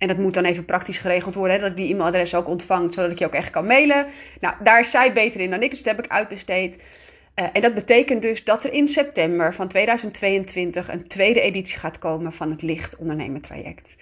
en 0.00 0.08
dat 0.08 0.18
moet 0.18 0.34
dan 0.34 0.44
even 0.44 0.64
praktisch 0.64 0.98
geregeld 0.98 1.34
worden, 1.34 1.56
hè, 1.56 1.62
dat 1.62 1.70
ik 1.70 1.76
die 1.76 1.92
e-mailadres 1.92 2.34
ook 2.34 2.48
ontvang, 2.48 2.94
zodat 2.94 3.10
ik 3.10 3.18
je 3.18 3.26
ook 3.26 3.34
echt 3.34 3.50
kan 3.50 3.66
mailen. 3.66 4.06
Nou, 4.40 4.54
daar 4.62 4.80
is 4.80 4.90
zij 4.90 5.12
beter 5.12 5.40
in 5.40 5.50
dan 5.50 5.62
ik, 5.62 5.70
dus 5.70 5.82
dat 5.82 5.96
heb 5.96 6.04
ik 6.04 6.10
uitbesteed. 6.10 6.76
Uh, 6.76 7.46
en 7.52 7.60
dat 7.60 7.74
betekent 7.74 8.22
dus 8.22 8.44
dat 8.44 8.64
er 8.64 8.72
in 8.72 8.88
september 8.88 9.54
van 9.54 9.68
2022 9.68 10.88
een 10.88 11.08
tweede 11.08 11.40
editie 11.40 11.78
gaat 11.78 11.98
komen 11.98 12.32
van 12.32 12.50
het 12.50 12.62
Licht 12.62 12.96
Ondernemen 12.96 13.40
Traject. 13.40 13.96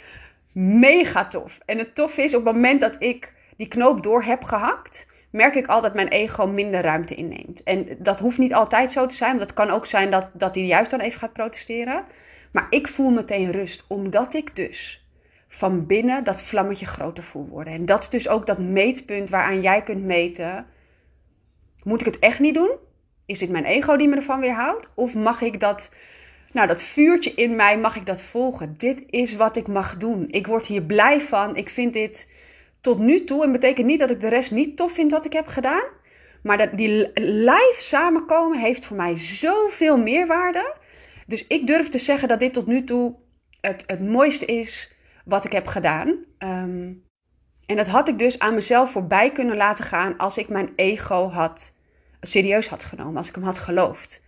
Mega 0.52 1.26
tof. 1.26 1.58
En 1.64 1.78
het 1.78 1.94
tof 1.94 2.18
is, 2.18 2.34
op 2.34 2.44
het 2.44 2.54
moment 2.54 2.80
dat 2.80 2.96
ik 2.98 3.32
die 3.56 3.68
knoop 3.68 4.02
door 4.02 4.22
heb 4.22 4.44
gehakt, 4.44 5.06
merk 5.30 5.54
ik 5.54 5.66
al 5.66 5.80
dat 5.80 5.94
mijn 5.94 6.08
ego 6.08 6.46
minder 6.46 6.80
ruimte 6.80 7.14
inneemt. 7.14 7.62
En 7.62 7.86
dat 7.98 8.18
hoeft 8.18 8.38
niet 8.38 8.54
altijd 8.54 8.92
zo 8.92 9.06
te 9.06 9.14
zijn, 9.14 9.36
want 9.36 9.42
het 9.42 9.54
kan 9.54 9.70
ook 9.70 9.86
zijn 9.86 10.10
dat, 10.10 10.28
dat 10.32 10.54
hij 10.54 10.64
juist 10.64 10.90
dan 10.90 11.00
even 11.00 11.20
gaat 11.20 11.32
protesteren. 11.32 12.04
Maar 12.52 12.66
ik 12.70 12.88
voel 12.88 13.10
meteen 13.10 13.52
rust, 13.52 13.84
omdat 13.88 14.34
ik 14.34 14.56
dus 14.56 15.06
van 15.48 15.86
binnen 15.86 16.24
dat 16.24 16.42
vlammetje 16.42 16.86
groter 16.86 17.24
voel 17.24 17.46
worden. 17.46 17.72
En 17.72 17.84
dat 17.84 18.02
is 18.02 18.08
dus 18.08 18.28
ook 18.28 18.46
dat 18.46 18.58
meetpunt 18.58 19.30
waaraan 19.30 19.60
jij 19.60 19.82
kunt 19.82 20.04
meten: 20.04 20.66
moet 21.82 22.00
ik 22.00 22.06
het 22.06 22.18
echt 22.18 22.38
niet 22.38 22.54
doen? 22.54 22.70
Is 23.26 23.38
dit 23.38 23.50
mijn 23.50 23.64
ego 23.64 23.96
die 23.96 24.08
me 24.08 24.16
ervan 24.16 24.40
weerhoudt? 24.40 24.88
Of 24.94 25.14
mag 25.14 25.40
ik 25.40 25.60
dat, 25.60 25.92
nou, 26.52 26.66
dat 26.66 26.82
vuurtje 26.82 27.32
in 27.34 27.56
mij, 27.56 27.78
mag 27.78 27.96
ik 27.96 28.06
dat 28.06 28.22
volgen? 28.22 28.74
Dit 28.76 29.04
is 29.10 29.36
wat 29.36 29.56
ik 29.56 29.68
mag 29.68 29.96
doen. 29.96 30.28
Ik 30.30 30.46
word 30.46 30.66
hier 30.66 30.82
blij 30.82 31.20
van. 31.20 31.56
Ik 31.56 31.68
vind 31.68 31.92
dit 31.92 32.30
tot 32.80 32.98
nu 32.98 33.24
toe, 33.24 33.44
en 33.44 33.52
betekent 33.52 33.86
niet 33.86 33.98
dat 33.98 34.10
ik 34.10 34.20
de 34.20 34.28
rest 34.28 34.50
niet 34.50 34.76
tof 34.76 34.92
vind 34.92 35.10
wat 35.10 35.24
ik 35.24 35.32
heb 35.32 35.46
gedaan. 35.46 35.84
Maar 36.42 36.58
dat 36.58 36.76
die 36.76 37.10
live 37.20 37.76
samenkomen 37.78 38.58
heeft 38.58 38.84
voor 38.84 38.96
mij 38.96 39.18
zoveel 39.18 39.98
meerwaarde. 39.98 40.74
Dus 41.26 41.46
ik 41.46 41.66
durf 41.66 41.88
te 41.88 41.98
zeggen 41.98 42.28
dat 42.28 42.40
dit 42.40 42.52
tot 42.52 42.66
nu 42.66 42.84
toe 42.84 43.14
het, 43.60 43.84
het 43.86 44.00
mooiste 44.00 44.46
is 44.46 44.96
wat 45.28 45.44
ik 45.44 45.52
heb 45.52 45.66
gedaan. 45.66 46.08
Um, 46.38 47.04
en 47.66 47.76
dat 47.76 47.86
had 47.86 48.08
ik 48.08 48.18
dus 48.18 48.38
aan 48.38 48.54
mezelf 48.54 48.90
voorbij 48.90 49.32
kunnen 49.32 49.56
laten 49.56 49.84
gaan 49.84 50.16
als 50.16 50.38
ik 50.38 50.48
mijn 50.48 50.72
ego 50.76 51.30
had 51.30 51.74
serieus 52.20 52.68
had 52.68 52.84
genomen, 52.84 53.16
als 53.16 53.28
ik 53.28 53.34
hem 53.34 53.44
had 53.44 53.58
geloofd. 53.58 54.22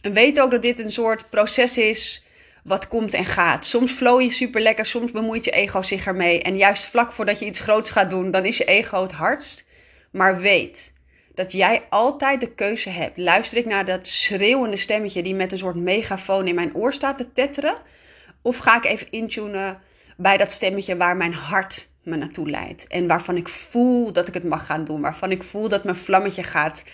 En 0.00 0.12
weet 0.12 0.40
ook 0.40 0.50
dat 0.50 0.62
dit 0.62 0.78
een 0.78 0.92
soort 0.92 1.30
proces 1.30 1.78
is 1.78 2.24
wat 2.64 2.88
komt 2.88 3.14
en 3.14 3.24
gaat. 3.24 3.64
Soms 3.64 3.92
flow 3.92 4.20
je 4.20 4.30
super 4.30 4.60
lekker, 4.60 4.86
soms 4.86 5.10
bemoeit 5.10 5.44
je 5.44 5.50
ego 5.50 5.82
zich 5.82 6.06
ermee. 6.06 6.42
En 6.42 6.56
juist 6.56 6.84
vlak 6.84 7.12
voordat 7.12 7.38
je 7.38 7.46
iets 7.46 7.60
groots 7.60 7.90
gaat 7.90 8.10
doen, 8.10 8.30
dan 8.30 8.44
is 8.44 8.56
je 8.56 8.64
ego 8.64 9.02
het 9.02 9.12
hardst. 9.12 9.64
Maar 10.10 10.40
weet 10.40 10.92
dat 11.34 11.52
jij 11.52 11.82
altijd 11.90 12.40
de 12.40 12.54
keuze 12.54 12.90
hebt. 12.90 13.18
Luister 13.18 13.58
ik 13.58 13.66
naar 13.66 13.84
dat 13.84 14.06
schreeuwende 14.06 14.76
stemmetje 14.76 15.22
die 15.22 15.34
met 15.34 15.52
een 15.52 15.58
soort 15.58 15.76
megafoon 15.76 16.46
in 16.46 16.54
mijn 16.54 16.74
oor 16.74 16.92
staat 16.92 17.16
te 17.16 17.32
tetteren? 17.32 17.76
Of 18.44 18.58
ga 18.58 18.76
ik 18.76 18.84
even 18.84 19.10
intunen 19.10 19.80
bij 20.16 20.36
dat 20.36 20.52
stemmetje 20.52 20.96
waar 20.96 21.16
mijn 21.16 21.34
hart 21.34 21.88
me 22.02 22.16
naartoe 22.16 22.50
leidt. 22.50 22.86
En 22.86 23.06
waarvan 23.06 23.36
ik 23.36 23.48
voel 23.48 24.12
dat 24.12 24.28
ik 24.28 24.34
het 24.34 24.44
mag 24.44 24.66
gaan 24.66 24.84
doen. 24.84 25.00
Waarvan 25.00 25.30
ik 25.30 25.42
voel 25.42 25.68
dat 25.68 25.84
mijn 25.84 25.96
vlammetje 25.96 26.42
gaat, 26.42 26.84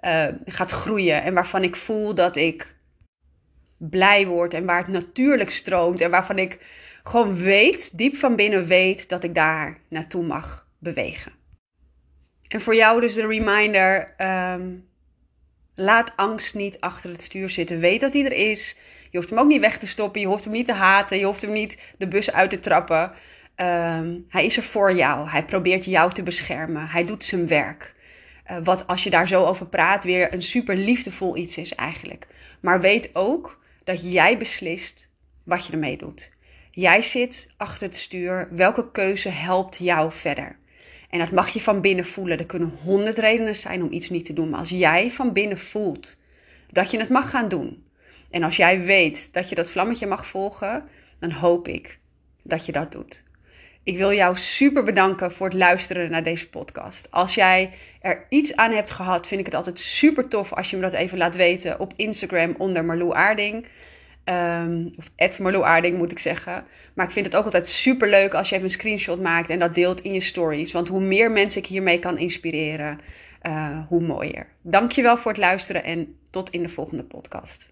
uh, 0.00 0.26
gaat 0.44 0.70
groeien. 0.70 1.22
En 1.22 1.34
waarvan 1.34 1.62
ik 1.62 1.76
voel 1.76 2.14
dat 2.14 2.36
ik 2.36 2.74
blij 3.76 4.26
word. 4.26 4.54
En 4.54 4.64
waar 4.64 4.78
het 4.78 4.88
natuurlijk 4.88 5.50
stroomt. 5.50 6.00
En 6.00 6.10
waarvan 6.10 6.38
ik 6.38 6.58
gewoon 7.02 7.36
weet, 7.36 7.98
diep 7.98 8.16
van 8.16 8.36
binnen 8.36 8.66
weet, 8.66 9.08
dat 9.08 9.24
ik 9.24 9.34
daar 9.34 9.78
naartoe 9.88 10.22
mag 10.22 10.66
bewegen. 10.78 11.32
En 12.48 12.60
voor 12.60 12.74
jou 12.74 13.00
dus 13.00 13.14
de 13.14 13.26
reminder. 13.26 14.14
Um, 14.18 14.88
laat 15.74 16.12
angst 16.16 16.54
niet 16.54 16.80
achter 16.80 17.10
het 17.10 17.22
stuur 17.22 17.50
zitten. 17.50 17.78
Weet 17.78 18.00
dat 18.00 18.12
hij 18.12 18.24
er 18.24 18.50
is. 18.50 18.76
Je 19.10 19.18
hoeft 19.18 19.30
hem 19.30 19.38
ook 19.38 19.48
niet 19.48 19.60
weg 19.60 19.78
te 19.78 19.86
stoppen. 19.86 20.20
Je 20.20 20.26
hoeft 20.26 20.44
hem 20.44 20.52
niet 20.52 20.66
te 20.66 20.72
haten. 20.72 21.18
Je 21.18 21.24
hoeft 21.24 21.42
hem 21.42 21.52
niet 21.52 21.78
de 21.98 22.08
bus 22.08 22.32
uit 22.32 22.50
te 22.50 22.60
trappen. 22.60 23.12
Um, 23.56 24.26
hij 24.28 24.46
is 24.46 24.56
er 24.56 24.62
voor 24.62 24.94
jou. 24.94 25.28
Hij 25.28 25.44
probeert 25.44 25.84
jou 25.84 26.12
te 26.12 26.22
beschermen. 26.22 26.86
Hij 26.88 27.04
doet 27.04 27.24
zijn 27.24 27.46
werk. 27.46 27.94
Uh, 28.50 28.56
wat 28.64 28.86
als 28.86 29.04
je 29.04 29.10
daar 29.10 29.28
zo 29.28 29.44
over 29.44 29.66
praat, 29.66 30.04
weer 30.04 30.34
een 30.34 30.42
super 30.42 30.76
liefdevol 30.76 31.36
iets 31.36 31.56
is 31.56 31.74
eigenlijk. 31.74 32.26
Maar 32.60 32.80
weet 32.80 33.10
ook 33.12 33.60
dat 33.84 34.12
jij 34.12 34.38
beslist 34.38 35.10
wat 35.44 35.66
je 35.66 35.72
ermee 35.72 35.96
doet. 35.96 36.30
Jij 36.70 37.02
zit 37.02 37.48
achter 37.56 37.86
het 37.86 37.96
stuur. 37.96 38.48
Welke 38.50 38.90
keuze 38.90 39.28
helpt 39.28 39.76
jou 39.76 40.12
verder? 40.12 40.58
En 41.10 41.18
dat 41.18 41.30
mag 41.30 41.48
je 41.48 41.60
van 41.60 41.80
binnen 41.80 42.04
voelen. 42.04 42.38
Er 42.38 42.46
kunnen 42.46 42.78
honderd 42.82 43.18
redenen 43.18 43.56
zijn 43.56 43.82
om 43.82 43.92
iets 43.92 44.10
niet 44.10 44.24
te 44.24 44.32
doen. 44.32 44.50
Maar 44.50 44.60
als 44.60 44.68
jij 44.68 45.10
van 45.10 45.32
binnen 45.32 45.58
voelt 45.58 46.16
dat 46.70 46.90
je 46.90 46.98
het 46.98 47.08
mag 47.08 47.30
gaan 47.30 47.48
doen. 47.48 47.84
En 48.30 48.42
als 48.42 48.56
jij 48.56 48.84
weet 48.84 49.28
dat 49.32 49.48
je 49.48 49.54
dat 49.54 49.70
vlammetje 49.70 50.06
mag 50.06 50.26
volgen, 50.26 50.84
dan 51.18 51.30
hoop 51.30 51.68
ik 51.68 51.98
dat 52.42 52.66
je 52.66 52.72
dat 52.72 52.92
doet. 52.92 53.22
Ik 53.82 53.96
wil 53.96 54.12
jou 54.12 54.36
super 54.36 54.84
bedanken 54.84 55.32
voor 55.32 55.46
het 55.46 55.56
luisteren 55.56 56.10
naar 56.10 56.22
deze 56.22 56.48
podcast. 56.50 57.10
Als 57.10 57.34
jij 57.34 57.70
er 58.00 58.26
iets 58.28 58.56
aan 58.56 58.72
hebt 58.72 58.90
gehad, 58.90 59.26
vind 59.26 59.40
ik 59.40 59.46
het 59.46 59.54
altijd 59.54 59.78
super 59.78 60.28
tof 60.28 60.52
als 60.52 60.70
je 60.70 60.76
me 60.76 60.82
dat 60.82 60.92
even 60.92 61.18
laat 61.18 61.36
weten 61.36 61.80
op 61.80 61.92
Instagram 61.96 62.54
onder 62.58 62.84
Marlou 62.84 63.14
Aarding. 63.14 63.66
Um, 64.24 64.94
of 64.96 65.38
Marlou 65.38 65.64
Aarding 65.64 65.98
moet 65.98 66.12
ik 66.12 66.18
zeggen. 66.18 66.64
Maar 66.94 67.06
ik 67.06 67.12
vind 67.12 67.26
het 67.26 67.36
ook 67.36 67.44
altijd 67.44 67.68
super 67.68 68.08
leuk 68.08 68.34
als 68.34 68.48
je 68.48 68.54
even 68.54 68.66
een 68.66 68.72
screenshot 68.72 69.20
maakt 69.20 69.50
en 69.50 69.58
dat 69.58 69.74
deelt 69.74 70.00
in 70.00 70.12
je 70.12 70.20
stories. 70.20 70.72
Want 70.72 70.88
hoe 70.88 71.00
meer 71.00 71.30
mensen 71.30 71.60
ik 71.60 71.66
hiermee 71.66 71.98
kan 71.98 72.18
inspireren, 72.18 73.00
uh, 73.42 73.78
hoe 73.88 74.00
mooier. 74.00 74.46
Dankjewel 74.62 75.16
voor 75.16 75.30
het 75.30 75.40
luisteren 75.40 75.84
en 75.84 76.16
tot 76.30 76.50
in 76.50 76.62
de 76.62 76.68
volgende 76.68 77.02
podcast. 77.02 77.68